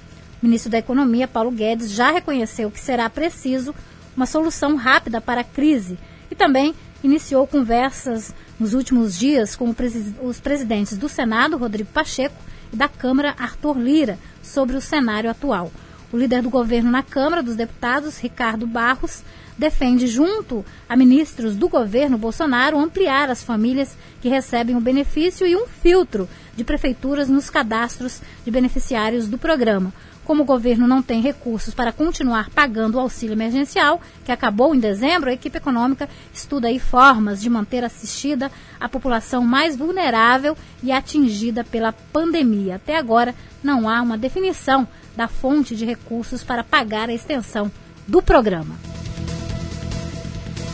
O 0.42 0.46
ministro 0.46 0.70
da 0.70 0.78
Economia, 0.78 1.26
Paulo 1.26 1.50
Guedes, 1.50 1.90
já 1.90 2.10
reconheceu 2.10 2.70
que 2.70 2.80
será 2.80 3.08
preciso 3.08 3.74
uma 4.16 4.26
solução 4.26 4.76
rápida 4.76 5.20
para 5.20 5.40
a 5.40 5.44
crise 5.44 5.98
e 6.30 6.34
também 6.34 6.74
iniciou 7.02 7.46
conversas 7.46 8.34
nos 8.58 8.74
últimos 8.74 9.18
dias 9.18 9.56
com 9.56 9.74
os 10.22 10.40
presidentes 10.40 10.96
do 10.96 11.08
Senado, 11.08 11.56
Rodrigo 11.56 11.90
Pacheco, 11.90 12.36
e 12.72 12.76
da 12.76 12.88
Câmara, 12.88 13.34
Arthur 13.38 13.78
Lira, 13.78 14.18
sobre 14.42 14.76
o 14.76 14.80
cenário 14.80 15.30
atual. 15.30 15.72
O 16.12 16.16
líder 16.16 16.42
do 16.42 16.50
governo 16.50 16.90
na 16.90 17.02
Câmara 17.02 17.42
dos 17.42 17.56
Deputados, 17.56 18.18
Ricardo 18.18 18.66
Barros, 18.66 19.22
defende, 19.56 20.06
junto 20.06 20.64
a 20.88 20.96
ministros 20.96 21.54
do 21.56 21.68
governo 21.68 22.18
Bolsonaro, 22.18 22.78
ampliar 22.78 23.30
as 23.30 23.42
famílias 23.42 23.96
que 24.20 24.28
recebem 24.28 24.76
o 24.76 24.80
benefício 24.80 25.46
e 25.46 25.56
um 25.56 25.66
filtro 25.66 26.28
de 26.56 26.64
prefeituras 26.64 27.28
nos 27.28 27.50
cadastros 27.50 28.20
de 28.44 28.50
beneficiários 28.50 29.28
do 29.28 29.38
programa. 29.38 29.92
Como 30.24 30.42
o 30.42 30.46
governo 30.46 30.88
não 30.88 31.02
tem 31.02 31.20
recursos 31.20 31.74
para 31.74 31.92
continuar 31.92 32.48
pagando 32.48 32.94
o 32.94 33.00
auxílio 33.00 33.34
emergencial, 33.34 34.00
que 34.24 34.32
acabou 34.32 34.74
em 34.74 34.78
dezembro, 34.78 35.28
a 35.28 35.34
equipe 35.34 35.58
econômica 35.58 36.08
estuda 36.32 36.68
aí 36.68 36.78
formas 36.78 37.42
de 37.42 37.50
manter 37.50 37.84
assistida 37.84 38.50
a 38.80 38.88
população 38.88 39.44
mais 39.44 39.76
vulnerável 39.76 40.56
e 40.82 40.90
atingida 40.90 41.62
pela 41.62 41.92
pandemia. 41.92 42.76
Até 42.76 42.96
agora, 42.96 43.34
não 43.62 43.86
há 43.86 44.00
uma 44.00 44.16
definição 44.16 44.88
da 45.14 45.28
fonte 45.28 45.76
de 45.76 45.84
recursos 45.84 46.42
para 46.42 46.64
pagar 46.64 47.10
a 47.10 47.14
extensão 47.14 47.70
do 48.08 48.22
programa. 48.22 48.93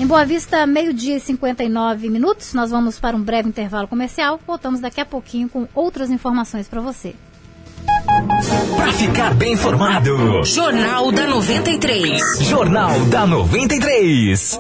Em 0.01 0.07
Boa 0.07 0.25
Vista, 0.25 0.67
meio-dia 0.67 1.19
e 1.19 1.21
59 1.21 2.09
minutos. 2.09 2.55
Nós 2.55 2.71
vamos 2.71 2.99
para 2.99 3.15
um 3.15 3.21
breve 3.21 3.51
intervalo 3.51 3.87
comercial. 3.87 4.41
Voltamos 4.47 4.81
daqui 4.81 4.99
a 4.99 5.05
pouquinho 5.05 5.47
com 5.47 5.69
outras 5.75 6.09
informações 6.09 6.67
para 6.67 6.81
você. 6.81 7.15
Para 8.77 8.93
ficar 8.95 9.35
bem 9.35 9.53
informado. 9.53 10.43
Jornal 10.43 11.13
da 11.13 11.27
93. 11.27 12.19
Jornal 12.41 12.99
da 13.11 13.27
93. 13.27 14.59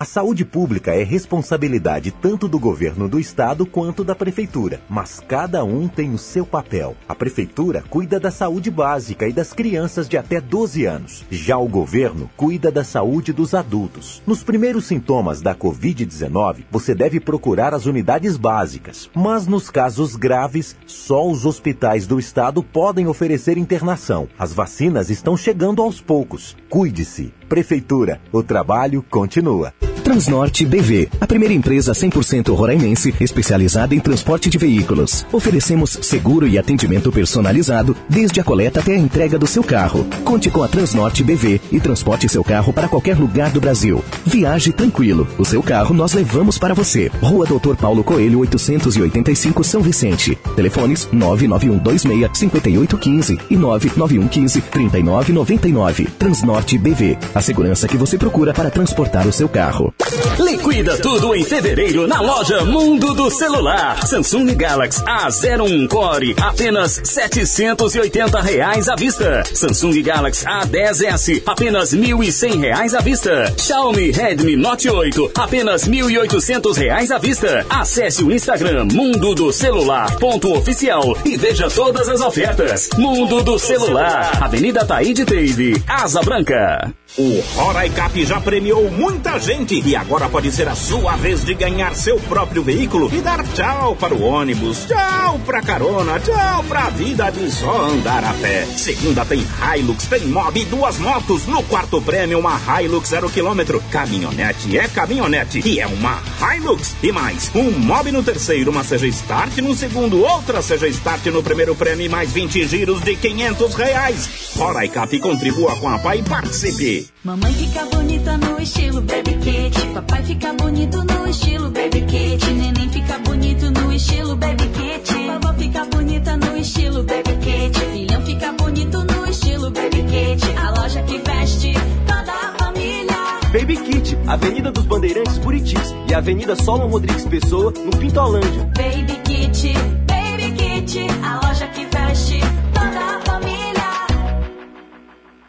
A 0.00 0.04
saúde 0.04 0.44
pública 0.44 0.94
é 0.94 1.02
responsabilidade 1.02 2.12
tanto 2.12 2.46
do 2.46 2.56
governo 2.56 3.08
do 3.08 3.18
estado 3.18 3.66
quanto 3.66 4.04
da 4.04 4.14
prefeitura, 4.14 4.80
mas 4.88 5.18
cada 5.18 5.64
um 5.64 5.88
tem 5.88 6.14
o 6.14 6.18
seu 6.18 6.46
papel. 6.46 6.94
A 7.08 7.16
prefeitura 7.16 7.82
cuida 7.90 8.20
da 8.20 8.30
saúde 8.30 8.70
básica 8.70 9.26
e 9.26 9.32
das 9.32 9.52
crianças 9.52 10.08
de 10.08 10.16
até 10.16 10.40
12 10.40 10.84
anos. 10.84 11.24
Já 11.28 11.58
o 11.58 11.66
governo 11.66 12.30
cuida 12.36 12.70
da 12.70 12.84
saúde 12.84 13.32
dos 13.32 13.54
adultos. 13.54 14.22
Nos 14.24 14.44
primeiros 14.44 14.84
sintomas 14.84 15.42
da 15.42 15.52
Covid-19, 15.52 16.58
você 16.70 16.94
deve 16.94 17.18
procurar 17.18 17.74
as 17.74 17.84
unidades 17.84 18.36
básicas, 18.36 19.10
mas 19.12 19.48
nos 19.48 19.68
casos 19.68 20.14
graves, 20.14 20.76
só 20.86 21.28
os 21.28 21.44
hospitais 21.44 22.06
do 22.06 22.20
estado 22.20 22.62
podem 22.62 23.08
oferecer 23.08 23.58
internação. 23.58 24.28
As 24.38 24.52
vacinas 24.52 25.10
estão 25.10 25.36
chegando 25.36 25.82
aos 25.82 26.00
poucos. 26.00 26.56
Cuide-se. 26.70 27.37
Prefeitura, 27.48 28.20
o 28.30 28.42
trabalho 28.42 29.02
continua. 29.08 29.72
Transnorte 30.08 30.64
BV, 30.64 31.10
a 31.20 31.26
primeira 31.26 31.52
empresa 31.52 31.92
100% 31.92 32.54
roraimense 32.54 33.14
especializada 33.20 33.94
em 33.94 34.00
transporte 34.00 34.48
de 34.48 34.56
veículos. 34.56 35.26
Oferecemos 35.30 35.98
seguro 36.00 36.48
e 36.48 36.58
atendimento 36.58 37.12
personalizado 37.12 37.94
desde 38.08 38.40
a 38.40 38.44
coleta 38.44 38.80
até 38.80 38.94
a 38.94 38.98
entrega 38.98 39.38
do 39.38 39.46
seu 39.46 39.62
carro. 39.62 40.06
Conte 40.24 40.48
com 40.48 40.62
a 40.62 40.68
Transnorte 40.68 41.22
BV 41.22 41.60
e 41.70 41.78
transporte 41.78 42.26
seu 42.26 42.42
carro 42.42 42.72
para 42.72 42.88
qualquer 42.88 43.18
lugar 43.18 43.50
do 43.50 43.60
Brasil. 43.60 44.02
Viaje 44.24 44.72
tranquilo. 44.72 45.28
O 45.36 45.44
seu 45.44 45.62
carro 45.62 45.94
nós 45.94 46.14
levamos 46.14 46.56
para 46.56 46.72
você. 46.72 47.10
Rua 47.20 47.44
Doutor 47.44 47.76
Paulo 47.76 48.02
Coelho, 48.02 48.38
885 48.38 49.62
São 49.62 49.82
Vicente. 49.82 50.38
Telefones 50.56 51.06
99126 51.12 52.30
5815 52.32 53.38
e 53.50 53.56
99115 53.56 54.60
3999. 54.62 56.04
Transnorte 56.18 56.78
BV, 56.78 57.18
a 57.38 57.42
segurança 57.42 57.88
que 57.88 57.96
você 57.96 58.18
procura 58.18 58.52
para 58.52 58.70
transportar 58.70 59.26
o 59.26 59.32
seu 59.32 59.48
carro. 59.48 59.94
Liquida 60.38 60.98
tudo 60.98 61.34
em 61.34 61.44
fevereiro 61.44 62.06
na 62.06 62.20
loja 62.20 62.64
Mundo 62.64 63.14
do 63.14 63.30
Celular. 63.30 64.06
Samsung 64.06 64.54
Galaxy 64.54 65.02
A01 65.04 65.88
Core, 65.88 66.36
apenas 66.40 67.00
780 67.04 68.40
reais 68.40 68.88
à 68.88 68.96
vista. 68.96 69.42
Samsung 69.54 70.02
Galaxy 70.02 70.44
A10s, 70.44 71.42
apenas 71.46 71.94
1.100 71.94 72.60
reais 72.60 72.94
à 72.94 73.00
vista. 73.00 73.52
Xiaomi 73.56 74.10
Redmi 74.10 74.56
Note 74.56 74.90
8, 74.90 75.32
apenas 75.36 75.88
1.800 75.88 76.76
reais 76.76 77.10
à 77.10 77.18
vista. 77.18 77.64
Acesse 77.70 78.22
o 78.22 78.32
Instagram 78.32 78.86
Mundo 78.92 79.34
do 79.34 79.52
Celular 79.52 80.18
ponto 80.18 80.52
oficial 80.52 81.16
e 81.24 81.36
veja 81.36 81.70
todas 81.70 82.08
as 82.08 82.20
ofertas. 82.20 82.88
Mundo 82.96 83.42
do 83.42 83.58
Celular, 83.58 84.42
Avenida 84.42 84.84
Taíde 84.84 85.24
Teide, 85.24 85.82
Asa 85.86 86.20
Branca. 86.22 86.92
O 87.18 87.40
Roraicap 87.56 88.24
já 88.24 88.40
premiou 88.40 88.88
muita 88.92 89.40
gente 89.40 89.82
e 89.84 89.96
agora 89.96 90.28
pode 90.28 90.52
ser 90.52 90.68
a 90.68 90.76
sua 90.76 91.16
vez 91.16 91.44
de 91.44 91.52
ganhar 91.52 91.92
seu 91.96 92.16
próprio 92.20 92.62
veículo 92.62 93.12
e 93.12 93.20
dar 93.20 93.44
tchau 93.48 93.96
para 93.96 94.14
o 94.14 94.22
ônibus, 94.22 94.86
tchau 94.86 95.40
para 95.44 95.60
carona, 95.60 96.20
tchau 96.20 96.62
para 96.68 96.84
a 96.84 96.90
vida 96.90 97.28
de 97.30 97.50
só 97.50 97.86
andar 97.86 98.22
a 98.22 98.32
pé. 98.34 98.64
Segunda 98.66 99.24
tem 99.24 99.44
Hilux, 99.74 100.06
tem 100.06 100.28
Mob 100.28 100.60
e 100.60 100.64
duas 100.66 100.98
motos. 100.98 101.44
No 101.46 101.60
quarto 101.64 102.00
prêmio, 102.00 102.38
uma 102.38 102.56
Hilux 102.80 103.08
zero 103.08 103.28
quilômetro. 103.28 103.82
Caminhonete 103.90 104.78
é 104.78 104.86
caminhonete 104.86 105.60
e 105.68 105.80
é 105.80 105.88
uma 105.88 106.22
Hilux. 106.54 106.94
E 107.02 107.10
mais, 107.10 107.50
um 107.52 107.72
Mob 107.72 108.12
no 108.12 108.22
terceiro, 108.22 108.70
uma 108.70 108.84
CG 108.84 109.08
Start 109.08 109.58
no 109.58 109.74
segundo, 109.74 110.22
outra 110.22 110.62
CG 110.62 110.86
Start 110.90 111.26
no 111.26 111.42
primeiro 111.42 111.74
prêmio 111.74 112.06
e 112.06 112.08
mais 112.08 112.30
20 112.30 112.64
giros 112.68 113.00
de 113.02 113.16
500 113.16 113.74
reais. 113.74 114.30
Roraicap 114.56 115.18
contribua 115.18 115.74
com 115.76 115.88
a 115.88 115.98
PAI 115.98 116.18
e 116.18 116.22
participe. 116.22 117.07
Mamãe 117.24 117.52
fica 117.52 117.84
bonita 117.86 118.36
no 118.36 118.60
estilo 118.60 119.00
Baby 119.02 119.34
Kit. 119.38 119.86
Papai 119.94 120.22
fica 120.22 120.52
bonito 120.52 121.04
no 121.04 121.28
estilo 121.28 121.70
Baby 121.70 122.00
Kit. 122.02 122.50
Neném 122.52 122.88
fica 122.90 123.18
bonito 123.18 123.70
no 123.70 123.92
estilo 123.92 124.36
Baby 124.36 124.68
Kit. 124.68 125.12
Vovó 125.14 125.52
fica 125.58 125.84
bonita 125.84 126.36
no 126.36 126.56
estilo 126.56 127.02
Baby 127.02 127.36
Kit. 127.42 127.78
Filhão 127.92 128.22
fica 128.22 128.52
bonito 128.52 129.04
no 129.04 129.26
estilo 129.26 129.70
Baby 129.70 130.02
Kit. 130.04 130.56
A 130.56 130.70
loja 130.70 131.02
que 131.02 131.18
veste 131.18 131.72
toda 132.06 132.32
a 132.32 132.54
família. 132.64 133.16
Baby 133.52 133.76
Kit, 133.78 134.16
Avenida 134.26 134.70
dos 134.70 134.84
Bandeirantes 134.86 135.38
Buritis 135.38 135.94
e 136.08 136.14
Avenida 136.14 136.54
Solon 136.56 136.88
Rodrigues 136.88 137.24
Pessoa, 137.24 137.72
no 137.72 137.90
Pintolândia. 137.98 138.64
Baby 138.76 139.20
Kit, 139.24 139.72
Baby 140.06 140.52
Kit. 140.52 141.06
A 141.24 141.46
loja 141.46 141.66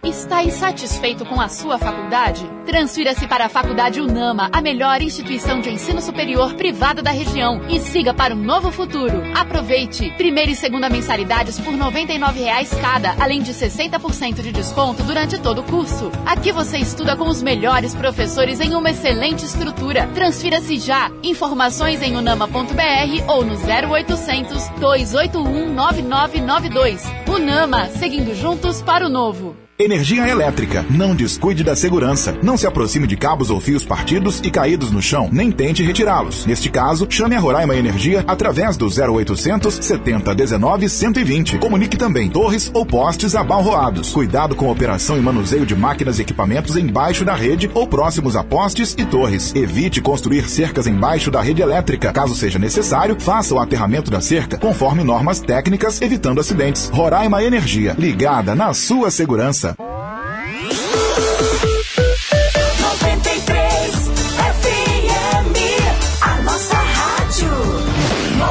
Está 0.10 0.43
insatisfeito 0.43 1.24
com 1.24 1.39
a 1.39 1.48
sua 1.48 1.78
faculdade? 1.78 2.43
Transfira-se 2.65 3.28
para 3.28 3.45
a 3.45 3.50
Faculdade 3.50 4.02
Unama, 4.02 4.50
a 4.52 4.60
melhor 4.60 5.04
instituição 5.04 5.62
de 5.62 5.69
ensino 5.69 6.02
superior 6.02 6.56
privada 6.56 7.00
da 7.00 7.12
região 7.12 7.62
e 7.69 7.80
siga 7.80 8.12
para 8.12 8.34
um 8.34 8.41
novo 8.41 8.72
futuro. 8.72 9.22
Aproveite! 9.36 10.10
Primeira 10.17 10.50
e 10.50 10.56
segunda 10.56 10.89
mensalidades 10.89 11.60
por 11.60 11.76
R$ 11.76 11.80
99,00 11.80 12.82
cada, 12.82 13.24
além 13.24 13.43
de 13.43 13.54
60% 13.54 14.41
de 14.41 14.52
desconto 14.52 15.04
durante 15.04 15.39
todo 15.39 15.62
o 15.62 15.63
curso. 15.63 16.12
Aqui 16.26 16.52
você 16.52 16.80
estuda 16.80 17.15
com 17.15 17.30
os 17.30 17.43
melhores 17.43 17.93
professores 17.93 18.60
em 18.60 18.74
uma 18.74 18.89
excelente 18.89 19.45
estrutura. 19.45 20.08
Transfira-se 20.15 20.80
já! 20.80 21.12
Informações 21.22 22.02
em 22.02 22.17
unama.br 22.17 23.28
ou 23.28 23.45
no 23.45 23.54
0800 23.54 24.69
281 24.69 25.72
9992. 25.72 27.04
Unama, 27.28 27.86
seguindo 27.89 28.34
juntos 28.34 28.82
para 28.82 29.06
o 29.06 29.10
novo. 29.10 29.68
Energia 29.81 30.27
elétrica. 30.27 30.85
Não 30.89 31.15
descuide 31.15 31.63
da 31.63 31.73
segurança. 31.73 32.37
Não 32.43 32.57
se 32.57 32.67
aproxime 32.67 33.07
de 33.07 33.15
cabos 33.15 33.49
ou 33.49 33.61
fios 33.61 33.85
partidos 33.85 34.41
e 34.43 34.51
caídos 34.51 34.91
no 34.91 35.01
chão, 35.01 35.29
nem 35.31 35.53
tente 35.53 35.81
retirá-los. 35.81 36.45
Neste 36.45 36.69
caso, 36.69 37.07
chame 37.09 37.33
a 37.33 37.39
Roraima 37.39 37.77
Energia 37.77 38.21
através 38.27 38.75
do 38.75 38.87
0800 38.87 39.73
70 39.75 40.35
19 40.35 40.89
120. 40.89 41.59
Comunique 41.59 41.95
também 41.95 42.29
torres 42.29 42.69
ou 42.73 42.85
postes 42.85 43.35
abalroados. 43.35 44.11
Cuidado 44.11 44.53
com 44.53 44.67
a 44.67 44.71
operação 44.73 45.17
e 45.17 45.21
manuseio 45.21 45.65
de 45.65 45.77
máquinas 45.77 46.19
e 46.19 46.23
equipamentos 46.23 46.75
embaixo 46.75 47.23
da 47.23 47.33
rede 47.33 47.71
ou 47.73 47.87
próximos 47.87 48.35
a 48.35 48.43
postes 48.43 48.93
e 48.97 49.05
torres. 49.05 49.55
Evite 49.55 50.01
construir 50.01 50.49
cercas 50.49 50.87
embaixo 50.87 51.31
da 51.31 51.39
rede 51.39 51.61
elétrica. 51.61 52.11
Caso 52.11 52.35
seja 52.35 52.59
necessário, 52.59 53.15
faça 53.17 53.55
o 53.55 53.59
aterramento 53.59 54.11
da 54.11 54.19
cerca 54.19 54.57
conforme 54.57 55.05
normas 55.05 55.39
técnicas, 55.39 56.01
evitando 56.01 56.41
acidentes. 56.41 56.89
Roraima 56.89 57.41
Energia, 57.41 57.95
ligada 57.97 58.53
na 58.53 58.73
sua 58.73 59.09
segurança. 59.09 59.68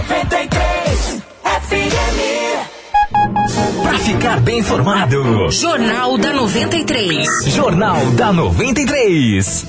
93 0.09 1.23
FM. 1.45 2.19
Pra 3.83 3.99
ficar 3.99 4.41
bem 4.41 4.61
informado, 4.61 5.51
Jornal 5.51 6.17
da 6.17 6.33
93. 6.33 7.45
Jornal 7.49 8.07
da 8.13 8.33
93. 8.33 9.67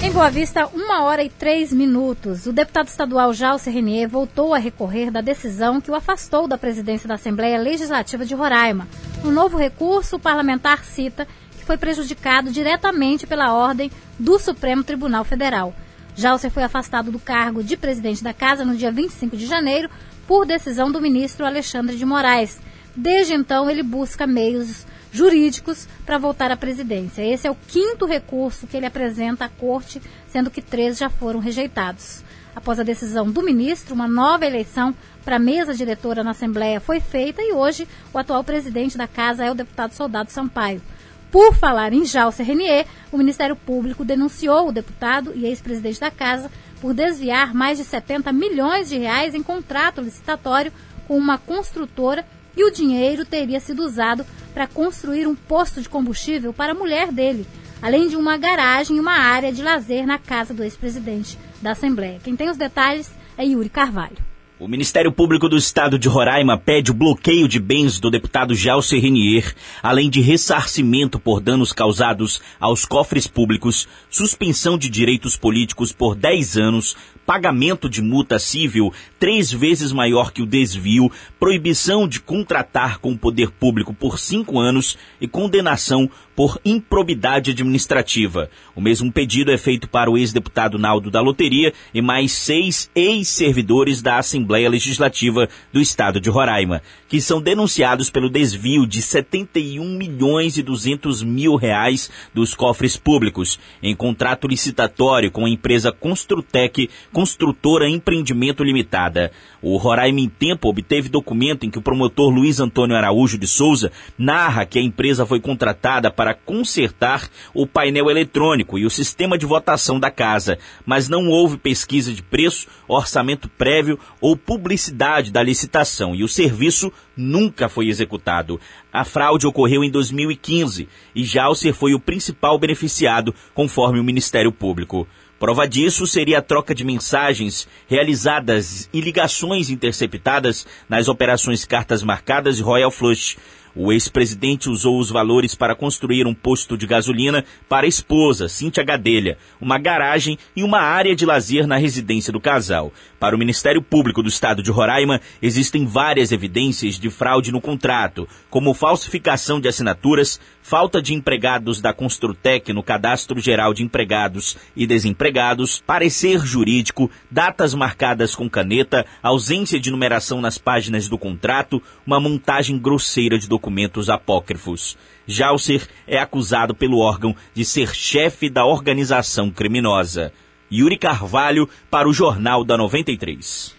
Em 0.00 0.10
Boa 0.10 0.30
Vista, 0.30 0.66
uma 0.72 1.02
hora 1.04 1.22
e 1.22 1.28
três 1.28 1.70
minutos. 1.70 2.46
O 2.46 2.52
deputado 2.52 2.88
estadual 2.88 3.34
Jalce 3.34 3.68
Renier 3.68 4.08
voltou 4.08 4.54
a 4.54 4.58
recorrer 4.58 5.10
da 5.10 5.20
decisão 5.20 5.82
que 5.82 5.90
o 5.90 5.94
afastou 5.94 6.48
da 6.48 6.56
presidência 6.56 7.06
da 7.06 7.16
Assembleia 7.16 7.58
Legislativa 7.58 8.24
de 8.24 8.34
Roraima. 8.34 8.88
No 9.22 9.30
novo 9.30 9.58
recurso, 9.58 10.16
o 10.16 10.20
parlamentar 10.20 10.82
cita 10.82 11.28
que 11.58 11.64
foi 11.66 11.76
prejudicado 11.76 12.50
diretamente 12.50 13.26
pela 13.26 13.52
ordem 13.52 13.92
do 14.18 14.38
Supremo 14.38 14.82
Tribunal 14.82 15.24
Federal. 15.24 15.74
Jalcer 16.16 16.50
foi 16.50 16.62
afastado 16.62 17.12
do 17.12 17.18
cargo 17.18 17.62
de 17.62 17.76
presidente 17.76 18.24
da 18.24 18.32
Casa 18.32 18.64
no 18.64 18.74
dia 18.74 18.90
25 18.90 19.36
de 19.36 19.46
janeiro 19.46 19.90
por 20.26 20.46
decisão 20.46 20.90
do 20.90 21.00
ministro 21.00 21.44
Alexandre 21.44 21.96
de 21.96 22.06
Moraes. 22.06 22.58
Desde 22.96 23.34
então, 23.34 23.68
ele 23.68 23.82
busca 23.82 24.26
meios 24.26 24.86
jurídicos 25.12 25.86
para 26.06 26.16
voltar 26.16 26.50
à 26.50 26.56
presidência. 26.56 27.22
Esse 27.22 27.46
é 27.46 27.50
o 27.50 27.56
quinto 27.68 28.06
recurso 28.06 28.66
que 28.66 28.76
ele 28.76 28.86
apresenta 28.86 29.44
à 29.44 29.48
corte, 29.48 30.00
sendo 30.26 30.50
que 30.50 30.62
três 30.62 30.96
já 30.96 31.10
foram 31.10 31.38
rejeitados. 31.38 32.24
Após 32.54 32.80
a 32.80 32.82
decisão 32.82 33.30
do 33.30 33.42
ministro, 33.42 33.94
uma 33.94 34.08
nova 34.08 34.46
eleição 34.46 34.94
para 35.22 35.36
a 35.36 35.38
mesa 35.38 35.74
diretora 35.74 36.24
na 36.24 36.30
Assembleia 36.30 36.80
foi 36.80 37.00
feita 37.00 37.42
e 37.42 37.52
hoje 37.52 37.86
o 38.14 38.18
atual 38.18 38.42
presidente 38.42 38.96
da 38.96 39.06
casa 39.06 39.44
é 39.44 39.50
o 39.50 39.54
deputado 39.54 39.92
Soldado 39.92 40.30
Sampaio. 40.30 40.80
Por 41.30 41.54
falar 41.54 41.92
em 41.92 42.04
Jalce 42.04 42.42
Renier, 42.42 42.86
o 43.10 43.18
Ministério 43.18 43.56
Público 43.56 44.04
denunciou 44.04 44.68
o 44.68 44.72
deputado 44.72 45.32
e 45.34 45.44
ex-presidente 45.44 46.00
da 46.00 46.10
casa 46.10 46.50
por 46.80 46.94
desviar 46.94 47.54
mais 47.54 47.78
de 47.78 47.84
70 47.84 48.32
milhões 48.32 48.88
de 48.88 48.98
reais 48.98 49.34
em 49.34 49.42
contrato 49.42 50.00
licitatório 50.00 50.72
com 51.06 51.16
uma 51.16 51.38
construtora 51.38 52.26
e 52.56 52.64
o 52.64 52.70
dinheiro 52.70 53.24
teria 53.24 53.60
sido 53.60 53.84
usado 53.84 54.24
para 54.54 54.66
construir 54.66 55.26
um 55.26 55.34
posto 55.34 55.82
de 55.82 55.88
combustível 55.88 56.52
para 56.52 56.72
a 56.72 56.74
mulher 56.74 57.12
dele, 57.12 57.46
além 57.82 58.08
de 58.08 58.16
uma 58.16 58.38
garagem 58.38 58.96
e 58.96 59.00
uma 59.00 59.12
área 59.12 59.52
de 59.52 59.62
lazer 59.62 60.06
na 60.06 60.18
casa 60.18 60.54
do 60.54 60.64
ex-presidente 60.64 61.38
da 61.60 61.72
Assembleia. 61.72 62.20
Quem 62.22 62.34
tem 62.34 62.48
os 62.48 62.56
detalhes 62.56 63.10
é 63.36 63.44
Yuri 63.44 63.68
Carvalho. 63.68 64.16
O 64.58 64.66
Ministério 64.66 65.12
Público 65.12 65.50
do 65.50 65.56
Estado 65.58 65.98
de 65.98 66.08
Roraima 66.08 66.56
pede 66.56 66.90
o 66.90 66.94
bloqueio 66.94 67.46
de 67.46 67.60
bens 67.60 68.00
do 68.00 68.10
deputado 68.10 68.54
Gelson 68.54 68.96
Renier, 68.96 69.54
além 69.82 70.08
de 70.08 70.22
ressarcimento 70.22 71.18
por 71.18 71.42
danos 71.42 71.74
causados 71.74 72.40
aos 72.58 72.86
cofres 72.86 73.26
públicos, 73.26 73.86
suspensão 74.08 74.78
de 74.78 74.88
direitos 74.88 75.36
políticos 75.36 75.92
por 75.92 76.14
10 76.14 76.56
anos, 76.56 76.96
pagamento 77.26 77.86
de 77.86 78.00
multa 78.00 78.38
civil 78.38 78.94
três 79.18 79.52
vezes 79.52 79.92
maior 79.92 80.32
que 80.32 80.40
o 80.40 80.46
desvio, 80.46 81.12
proibição 81.38 82.08
de 82.08 82.18
contratar 82.18 82.98
com 82.98 83.12
o 83.12 83.18
poder 83.18 83.50
público 83.50 83.92
por 83.92 84.18
cinco 84.18 84.58
anos 84.58 84.96
e 85.20 85.28
condenação 85.28 86.08
por 86.36 86.60
improbidade 86.64 87.50
administrativa. 87.50 88.50
O 88.74 88.80
mesmo 88.80 89.10
pedido 89.10 89.50
é 89.50 89.56
feito 89.56 89.88
para 89.88 90.10
o 90.10 90.18
ex-deputado 90.18 90.78
Naldo 90.78 91.10
da 91.10 91.22
Loteria 91.22 91.72
e 91.94 92.02
mais 92.02 92.30
seis 92.30 92.90
ex-servidores 92.94 94.02
da 94.02 94.18
Assembleia 94.18 94.68
Legislativa 94.68 95.48
do 95.72 95.80
Estado 95.80 96.20
de 96.20 96.28
Roraima, 96.28 96.82
que 97.08 97.20
são 97.20 97.40
denunciados 97.40 98.10
pelo 98.10 98.28
desvio 98.28 98.86
de 98.86 99.00
71 99.00 99.96
milhões 99.96 100.58
e 100.58 100.62
200 100.62 101.22
mil 101.22 101.56
reais 101.56 102.10
dos 102.34 102.54
cofres 102.54 102.96
públicos 102.98 103.58
em 103.82 103.96
contrato 103.96 104.46
licitatório 104.46 105.30
com 105.30 105.46
a 105.46 105.50
empresa 105.50 105.90
Construtec 105.90 106.90
Construtora 107.12 107.88
Empreendimento 107.88 108.62
Limitada. 108.62 109.32
O 109.62 109.78
Roraima 109.78 110.20
em 110.20 110.28
Tempo 110.28 110.68
obteve 110.68 111.08
documento 111.08 111.64
em 111.64 111.70
que 111.70 111.78
o 111.78 111.82
promotor 111.82 112.28
Luiz 112.28 112.60
Antônio 112.60 112.94
Araújo 112.94 113.38
de 113.38 113.46
Souza 113.46 113.90
narra 114.18 114.66
que 114.66 114.78
a 114.78 114.82
empresa 114.82 115.24
foi 115.24 115.40
contratada 115.40 116.10
para 116.10 116.25
consertar 116.34 117.28
o 117.54 117.66
painel 117.66 118.10
eletrônico 118.10 118.78
e 118.78 118.86
o 118.86 118.90
sistema 118.90 119.36
de 119.36 119.46
votação 119.46 119.98
da 119.98 120.10
casa, 120.10 120.58
mas 120.84 121.08
não 121.08 121.28
houve 121.28 121.56
pesquisa 121.56 122.12
de 122.12 122.22
preço, 122.22 122.68
orçamento 122.88 123.48
prévio 123.48 123.98
ou 124.20 124.36
publicidade 124.36 125.30
da 125.30 125.42
licitação 125.42 126.14
e 126.14 126.22
o 126.22 126.28
serviço 126.28 126.92
nunca 127.16 127.68
foi 127.68 127.88
executado. 127.88 128.60
A 128.92 129.04
fraude 129.04 129.46
ocorreu 129.46 129.84
em 129.84 129.90
2015 129.90 130.88
e 131.14 131.24
Jalcer 131.24 131.74
foi 131.74 131.94
o 131.94 132.00
principal 132.00 132.58
beneficiado, 132.58 133.34
conforme 133.54 134.00
o 134.00 134.04
Ministério 134.04 134.52
Público. 134.52 135.06
Prova 135.38 135.68
disso 135.68 136.06
seria 136.06 136.38
a 136.38 136.42
troca 136.42 136.74
de 136.74 136.82
mensagens 136.82 137.68
realizadas 137.86 138.88
e 138.90 139.02
ligações 139.02 139.68
interceptadas 139.68 140.66
nas 140.88 141.08
operações 141.08 141.64
Cartas 141.66 142.02
Marcadas 142.02 142.58
e 142.58 142.62
Royal 142.62 142.90
Flush. 142.90 143.36
O 143.78 143.92
ex-presidente 143.92 144.70
usou 144.70 144.98
os 144.98 145.10
valores 145.10 145.54
para 145.54 145.74
construir 145.74 146.26
um 146.26 146.32
posto 146.32 146.78
de 146.78 146.86
gasolina 146.86 147.44
para 147.68 147.84
a 147.84 147.88
esposa, 147.88 148.48
Cíntia 148.48 148.82
Gadelha, 148.82 149.36
uma 149.60 149.76
garagem 149.76 150.38
e 150.56 150.62
uma 150.62 150.80
área 150.80 151.14
de 151.14 151.26
lazer 151.26 151.66
na 151.66 151.76
residência 151.76 152.32
do 152.32 152.40
casal. 152.40 152.90
Para 153.20 153.36
o 153.36 153.38
Ministério 153.38 153.82
Público 153.82 154.22
do 154.22 154.30
Estado 154.30 154.62
de 154.62 154.70
Roraima, 154.70 155.20
existem 155.42 155.84
várias 155.84 156.32
evidências 156.32 156.98
de 156.98 157.10
fraude 157.10 157.52
no 157.52 157.60
contrato, 157.60 158.26
como 158.48 158.72
falsificação 158.72 159.60
de 159.60 159.68
assinaturas, 159.68 160.40
falta 160.66 161.00
de 161.00 161.14
empregados 161.14 161.80
da 161.80 161.92
Construtec 161.92 162.72
no 162.72 162.82
Cadastro 162.82 163.38
Geral 163.38 163.72
de 163.72 163.84
Empregados 163.84 164.56
e 164.74 164.84
Desempregados, 164.84 165.80
parecer 165.86 166.44
jurídico, 166.44 167.08
datas 167.30 167.72
marcadas 167.72 168.34
com 168.34 168.50
caneta, 168.50 169.06
ausência 169.22 169.78
de 169.78 169.92
numeração 169.92 170.40
nas 170.40 170.58
páginas 170.58 171.08
do 171.08 171.16
contrato, 171.16 171.80
uma 172.04 172.18
montagem 172.18 172.76
grosseira 172.76 173.38
de 173.38 173.48
documentos 173.48 174.10
apócrifos. 174.10 174.98
Jalcer 175.24 175.86
é 176.04 176.18
acusado 176.18 176.74
pelo 176.74 176.98
órgão 176.98 177.36
de 177.54 177.64
ser 177.64 177.94
chefe 177.94 178.50
da 178.50 178.66
organização 178.66 179.52
criminosa. 179.52 180.32
Yuri 180.72 180.98
Carvalho 180.98 181.68
para 181.88 182.08
o 182.08 182.12
Jornal 182.12 182.64
da 182.64 182.76
93. 182.76 183.75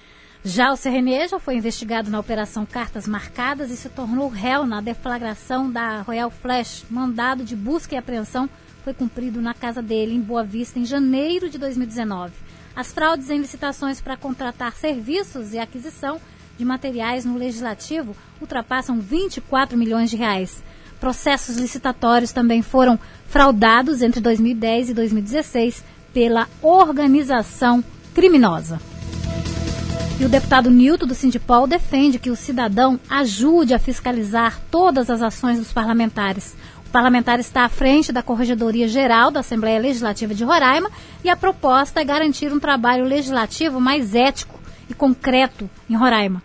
Já 0.49 0.71
o 0.71 0.77
Serrené 0.77 1.27
já 1.27 1.39
foi 1.39 1.57
investigado 1.57 2.10
na 2.10 2.21
Operação 2.21 2.65
Cartas 2.65 3.05
Marcadas 3.05 3.69
e 3.69 3.75
se 3.75 3.89
tornou 3.89 4.29
réu 4.29 4.65
na 4.65 4.79
deflagração 4.79 5.69
da 5.69 5.99
Royal 6.03 6.31
Flash. 6.31 6.86
Mandado 6.89 7.43
de 7.43 7.53
busca 7.53 7.93
e 7.93 7.97
apreensão 7.97 8.49
foi 8.81 8.93
cumprido 8.93 9.41
na 9.41 9.53
casa 9.53 9.81
dele, 9.81 10.15
em 10.15 10.21
Boa 10.21 10.45
Vista, 10.45 10.79
em 10.79 10.86
janeiro 10.86 11.49
de 11.49 11.57
2019. 11.57 12.31
As 12.73 12.93
fraudes 12.93 13.29
em 13.29 13.39
licitações 13.39 13.99
para 13.99 14.15
contratar 14.15 14.71
serviços 14.77 15.51
e 15.51 15.60
aquisição 15.60 16.17
de 16.57 16.63
materiais 16.63 17.25
no 17.25 17.38
Legislativo 17.38 18.15
ultrapassam 18.39 19.01
24 19.01 19.77
milhões 19.77 20.10
de 20.10 20.15
reais. 20.15 20.63
Processos 20.97 21.57
licitatórios 21.57 22.31
também 22.31 22.62
foram 22.62 22.97
fraudados 23.27 24.01
entre 24.01 24.21
2010 24.21 24.91
e 24.91 24.93
2016 24.93 25.83
pela 26.13 26.47
organização 26.62 27.83
criminosa. 28.13 28.79
E 30.19 30.25
o 30.25 30.30
deputado 30.30 30.71
Nilton 30.71 31.06
do 31.06 31.13
Sindipol 31.13 31.67
defende 31.67 32.17
que 32.17 32.32
o 32.32 32.36
cidadão 32.36 32.99
ajude 33.08 33.75
a 33.75 33.80
fiscalizar 33.80 34.60
todas 34.71 35.12
as 35.12 35.21
ações 35.21 35.60
dos 35.60 35.71
parlamentares. 35.71 36.56
O 36.88 36.89
parlamentar 36.89 37.39
está 37.39 37.65
à 37.65 37.69
frente 37.69 38.12
da 38.12 38.23
Corregedoria 38.23 38.88
Geral 38.88 39.30
da 39.30 39.41
Assembleia 39.41 39.80
Legislativa 39.80 40.34
de 40.34 40.43
Roraima 40.43 40.89
e 41.23 41.30
a 41.30 41.36
proposta 41.36 42.01
é 42.01 42.03
garantir 42.03 42.51
um 42.51 42.60
trabalho 42.60 43.06
legislativo 43.06 43.80
mais 43.80 44.15
ético 44.15 44.60
e 44.89 44.93
concreto 44.95 45.69
em 45.88 45.95
Roraima. 45.95 46.41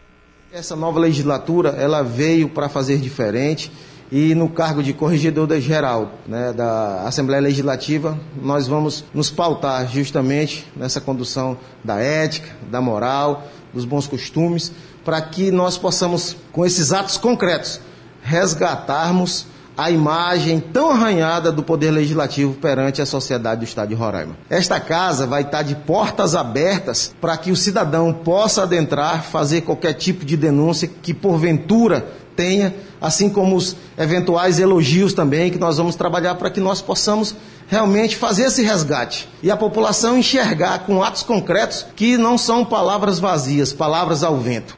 Essa 0.53 0.77
nova 0.77 1.01
legislatura 1.01 1.71
ela 1.71 2.03
veio 2.03 2.51
para 2.51 2.69
fazer 2.69 2.99
diferente 2.99 3.73
e 4.11 4.35
no 4.35 4.51
cargo 4.51 4.83
de 4.83 4.93
corregedor 4.93 5.47
da 5.47 5.59
geral 5.59 6.13
né, 6.29 6.53
da 6.53 7.05
Assembleia 7.05 7.41
Legislativa, 7.41 8.21
nós 8.43 8.69
vamos 8.69 9.03
nos 9.15 9.31
pautar 9.31 9.89
justamente 9.89 10.71
nessa 10.77 11.01
condução 11.01 11.57
da 11.83 11.99
ética, 11.99 12.55
da 12.71 12.79
moral, 12.79 13.49
dos 13.73 13.85
bons 13.85 14.07
costumes, 14.07 14.73
para 15.05 15.21
que 15.21 15.51
nós 15.51 15.77
possamos, 15.77 16.37
com 16.53 16.65
esses 16.65 16.93
atos 16.93 17.17
concretos, 17.17 17.81
resgatarmos 18.23 19.47
a 19.77 19.91
imagem 19.91 20.61
tão 20.61 20.91
arranhada 20.91 21.51
do 21.51 21.63
Poder 21.63 21.91
Legislativo 21.91 22.55
perante 22.55 23.01
a 23.01 23.07
sociedade 23.07 23.61
do 23.61 23.65
Estado 23.65 23.89
de 23.89 23.95
Roraima. 23.95 24.37
Esta 24.51 24.79
casa 24.79 25.27
vai 25.27 25.43
estar 25.43 25.63
de 25.63 25.75
portas 25.75 26.35
abertas 26.35 27.15
para 27.21 27.37
que 27.37 27.51
o 27.51 27.57
cidadão 27.57 28.13
possa 28.13 28.63
adentrar, 28.63 29.25
fazer 29.25 29.63
qualquer 29.63 29.95
tipo 29.95 30.25
de 30.25 30.37
denúncia 30.37 30.89
que 31.03 31.15
porventura 31.15 32.07
tenha, 32.37 32.75
assim 33.01 33.29
como 33.29 33.57
os 33.57 33.77
eventuais 33.97 34.59
elogios 34.59 35.13
também, 35.13 35.51
que 35.51 35.59
nós 35.59 35.77
vamos 35.77 35.97
trabalhar 35.97 36.35
para 36.35 36.51
que 36.51 36.61
nós 36.61 36.81
possamos 36.81 37.35
realmente 37.69 38.17
fazer 38.17 38.45
esse 38.45 38.63
resgate 38.63 39.29
e 39.43 39.51
a 39.51 39.57
população 39.57 40.19
enxergar 40.19 40.81
com 40.81 41.03
atos 41.03 41.23
concretos 41.23 41.87
que 41.97 42.17
não 42.17 42.37
são 42.37 42.65
palavras 42.65 43.19
vazias, 43.19 43.73
palavras 43.73 44.23
ao 44.23 44.37
vento. 44.37 44.77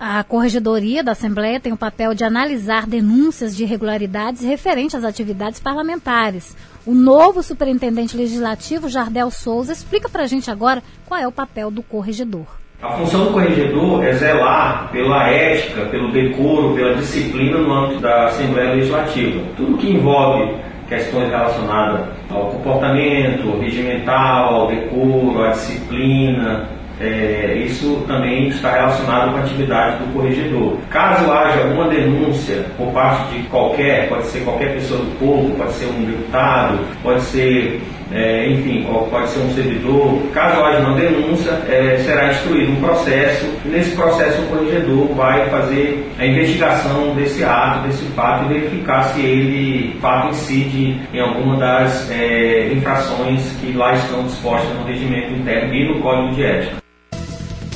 A 0.00 0.22
Corregedoria 0.22 1.02
da 1.02 1.10
Assembleia 1.10 1.58
tem 1.58 1.72
o 1.72 1.76
papel 1.76 2.14
de 2.14 2.22
analisar 2.22 2.86
denúncias 2.86 3.56
de 3.56 3.64
irregularidades 3.64 4.42
referentes 4.42 4.94
às 4.94 5.02
atividades 5.02 5.58
parlamentares. 5.58 6.56
O 6.86 6.94
novo 6.94 7.42
superintendente 7.42 8.16
legislativo, 8.16 8.88
Jardel 8.88 9.28
Souza, 9.30 9.72
explica 9.72 10.08
para 10.08 10.22
a 10.22 10.26
gente 10.28 10.52
agora 10.52 10.84
qual 11.04 11.20
é 11.20 11.26
o 11.26 11.32
papel 11.32 11.68
do 11.68 11.82
corregedor. 11.82 12.57
A 12.80 12.90
função 12.90 13.24
do 13.24 13.32
corregedor 13.32 14.04
é 14.04 14.12
zelar 14.12 14.88
pela 14.92 15.28
ética, 15.28 15.86
pelo 15.86 16.12
decoro, 16.12 16.74
pela 16.76 16.94
disciplina 16.94 17.58
no 17.58 17.72
âmbito 17.72 18.00
da 18.00 18.26
Assembleia 18.26 18.74
Legislativa. 18.74 19.40
Tudo 19.56 19.78
que 19.78 19.90
envolve 19.90 20.54
questões 20.88 21.28
relacionadas 21.28 22.06
ao 22.30 22.50
comportamento 22.50 23.58
regimental, 23.60 24.54
ao 24.54 24.66
decoro, 24.68 25.42
à 25.42 25.50
disciplina, 25.50 26.68
é, 27.00 27.54
isso 27.64 28.04
também 28.06 28.46
está 28.48 28.72
relacionado 28.72 29.32
com 29.32 29.38
a 29.38 29.40
atividade 29.40 29.96
do 29.98 30.12
corregedor. 30.12 30.76
Caso 30.90 31.32
haja 31.32 31.62
alguma 31.62 31.88
denúncia 31.88 32.64
por 32.76 32.92
parte 32.92 33.34
de 33.34 33.42
qualquer, 33.48 34.08
pode 34.08 34.26
ser 34.26 34.40
qualquer 34.44 34.74
pessoa 34.74 35.00
do 35.00 35.18
povo, 35.18 35.54
pode 35.56 35.72
ser 35.72 35.86
um 35.86 36.04
deputado, 36.04 36.78
pode 37.02 37.22
ser, 37.22 37.80
é, 38.12 38.50
enfim, 38.50 38.86
pode 39.10 39.28
ser 39.28 39.40
um 39.40 39.54
servidor, 39.54 40.22
caso 40.32 40.62
haja 40.62 40.80
uma 40.80 40.96
denúncia, 40.96 41.50
é, 41.68 41.98
será 41.98 42.30
instruído 42.30 42.72
um 42.72 42.76
processo 42.76 43.46
nesse 43.64 43.94
processo 43.94 44.42
o 44.42 44.46
corregedor 44.46 45.08
vai 45.14 45.48
fazer 45.50 46.10
a 46.18 46.26
investigação 46.26 47.14
desse 47.14 47.44
ato, 47.44 47.86
desse 47.86 48.04
fato 48.06 48.44
e 48.44 48.54
verificar 48.54 49.02
se 49.04 49.20
ele, 49.20 49.98
fato, 50.00 50.30
incide 50.30 51.00
em 51.12 51.20
alguma 51.20 51.56
das 51.56 52.10
é, 52.10 52.72
infrações 52.72 53.42
que 53.60 53.72
lá 53.72 53.94
estão 53.94 54.24
dispostas 54.24 54.74
no 54.78 54.84
regimento 54.84 55.32
interno 55.34 55.74
e 55.74 55.88
no 55.88 56.00
Código 56.00 56.34
de 56.34 56.42
Ética. 56.42 56.76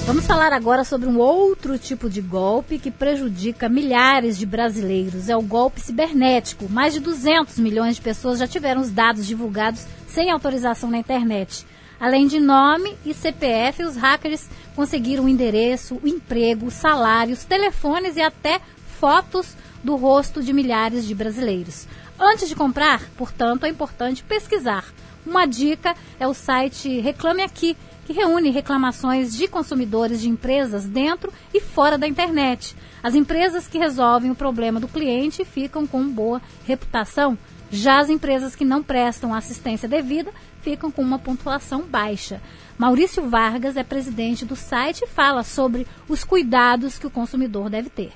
Vamos 0.05 0.27
falar 0.27 0.53
agora 0.53 0.83
sobre 0.83 1.09
um 1.09 1.19
outro 1.19 1.79
tipo 1.79 2.11
de 2.11 2.21
golpe 2.21 2.77
que 2.77 2.91
prejudica 2.91 3.69
milhares 3.69 4.37
de 4.37 4.45
brasileiros. 4.45 5.29
É 5.29 5.37
o 5.37 5.43
golpe 5.43 5.81
cibernético. 5.81 6.69
Mais 6.69 6.93
de 6.93 6.99
200 6.99 7.59
milhões 7.61 7.97
de 7.97 8.03
pessoas 8.03 8.41
já 8.41 8.47
tiveram 8.47 8.81
os 8.81 8.91
dados 8.91 9.25
divulgados 9.25 9.87
sem 10.13 10.31
autorização 10.31 10.91
na 10.91 10.99
internet. 10.99 11.67
Além 11.99 12.27
de 12.27 12.39
nome 12.39 12.97
e 13.05 13.15
CPF, 13.15 13.83
os 13.85 13.97
hackers 13.97 14.49
conseguiram 14.75 15.25
o 15.25 15.29
endereço, 15.29 15.99
o 16.03 16.09
emprego, 16.09 16.71
salários, 16.71 17.45
telefones 17.45 18.17
e 18.17 18.21
até 18.21 18.61
fotos 18.99 19.57
do 19.83 19.97
rosto 19.97 20.43
de 20.43 20.53
milhares 20.53 21.07
de 21.07 21.15
brasileiros. 21.15 21.87
Antes 22.19 22.49
de 22.49 22.55
comprar, 22.55 23.03
portanto, 23.17 23.65
é 23.65 23.69
importante 23.69 24.23
pesquisar. 24.23 24.85
Uma 25.25 25.47
dica 25.47 25.95
é 26.19 26.27
o 26.27 26.35
site 26.35 27.01
Reclame 27.01 27.43
Aqui, 27.43 27.77
que 28.05 28.13
reúne 28.13 28.51
reclamações 28.51 29.35
de 29.35 29.47
consumidores 29.47 30.21
de 30.21 30.29
empresas 30.29 30.85
dentro 30.85 31.33
e 31.55 31.61
fora 31.61 31.97
da 31.97 32.07
internet. 32.07 32.77
As 33.03 33.15
empresas 33.15 33.67
que 33.67 33.79
resolvem 33.79 34.31
o 34.31 34.35
problema 34.35 34.79
do 34.79 34.89
cliente 34.89 35.45
ficam 35.45 35.87
com 35.87 36.07
boa 36.09 36.43
reputação, 36.67 37.39
já 37.73 37.99
as 37.99 38.11
empresas 38.11 38.55
que 38.55 38.65
não 38.65 38.83
prestam 38.83 39.35
assistência 39.35 39.89
devida 39.89 40.31
ficam 40.61 40.91
com 40.91 41.01
uma 41.01 41.19
pontuação 41.19 41.83
baixa. 41.83 42.41
Maurício 42.77 43.29
Vargas 43.29 43.77
é 43.77 43.83
presidente 43.83 44.45
do 44.45 44.55
site 44.55 45.03
e 45.03 45.09
fala 45.09 45.43
sobre 45.43 45.87
os 46.07 46.23
cuidados 46.23 46.99
que 46.99 47.07
o 47.07 47.11
consumidor 47.11 47.71
deve 47.71 47.89
ter. 47.89 48.13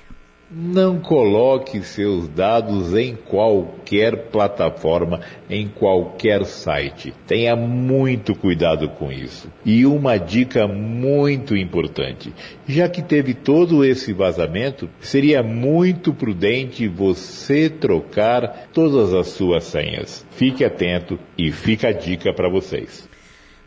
Não 0.49 0.97
coloque 0.99 1.83
seus 1.83 2.29
dados 2.29 2.95
em 2.95 3.17
qualquer 3.17 4.29
plataforma, 4.29 5.19
em 5.49 5.67
qualquer 5.67 6.45
site. 6.45 7.13
Tenha 7.27 7.53
muito 7.53 8.33
cuidado 8.33 8.87
com 8.87 9.11
isso. 9.11 9.51
E 9.65 9.85
uma 9.85 10.17
dica 10.17 10.65
muito 10.65 11.53
importante: 11.53 12.33
já 12.65 12.87
que 12.87 13.01
teve 13.01 13.33
todo 13.33 13.83
esse 13.83 14.13
vazamento, 14.13 14.89
seria 15.01 15.43
muito 15.43 16.13
prudente 16.13 16.87
você 16.87 17.69
trocar 17.69 18.69
todas 18.71 19.13
as 19.13 19.27
suas 19.27 19.65
senhas. 19.65 20.25
Fique 20.31 20.63
atento 20.63 21.19
e 21.37 21.51
fica 21.51 21.89
a 21.89 21.93
dica 21.93 22.33
para 22.33 22.49
vocês. 22.49 23.09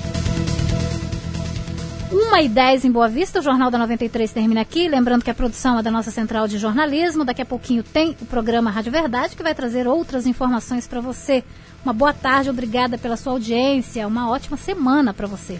1 2.12 2.36
e 2.38 2.48
10 2.48 2.84
em 2.84 2.90
Boa 2.90 3.08
Vista, 3.08 3.40
o 3.40 3.42
Jornal 3.42 3.68
da 3.68 3.78
93 3.78 4.32
termina 4.32 4.60
aqui. 4.60 4.88
Lembrando 4.88 5.24
que 5.24 5.30
a 5.30 5.34
produção 5.34 5.78
é 5.78 5.82
da 5.82 5.90
nossa 5.90 6.12
central 6.12 6.46
de 6.46 6.56
jornalismo. 6.56 7.24
Daqui 7.24 7.42
a 7.42 7.46
pouquinho 7.46 7.82
tem 7.82 8.16
o 8.20 8.26
programa 8.26 8.70
Rádio 8.70 8.92
Verdade, 8.92 9.34
que 9.36 9.42
vai 9.42 9.56
trazer 9.56 9.88
outras 9.88 10.24
informações 10.24 10.86
para 10.86 11.00
você. 11.00 11.42
Uma 11.84 11.92
boa 11.92 12.12
tarde, 12.12 12.50
obrigada 12.50 12.96
pela 12.96 13.16
sua 13.16 13.32
audiência. 13.32 14.06
Uma 14.06 14.30
ótima 14.30 14.56
semana 14.56 15.12
para 15.14 15.26
você 15.26 15.58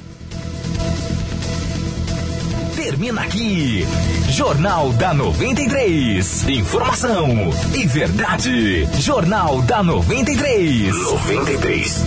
termina 2.82 3.20
aqui. 3.20 3.86
Jornal 4.30 4.90
da 4.94 5.12
93. 5.12 6.48
Informação 6.48 7.28
e 7.74 7.86
verdade. 7.86 8.88
Jornal 8.98 9.60
da 9.62 9.82
93. 9.82 10.88
93. 10.88 12.04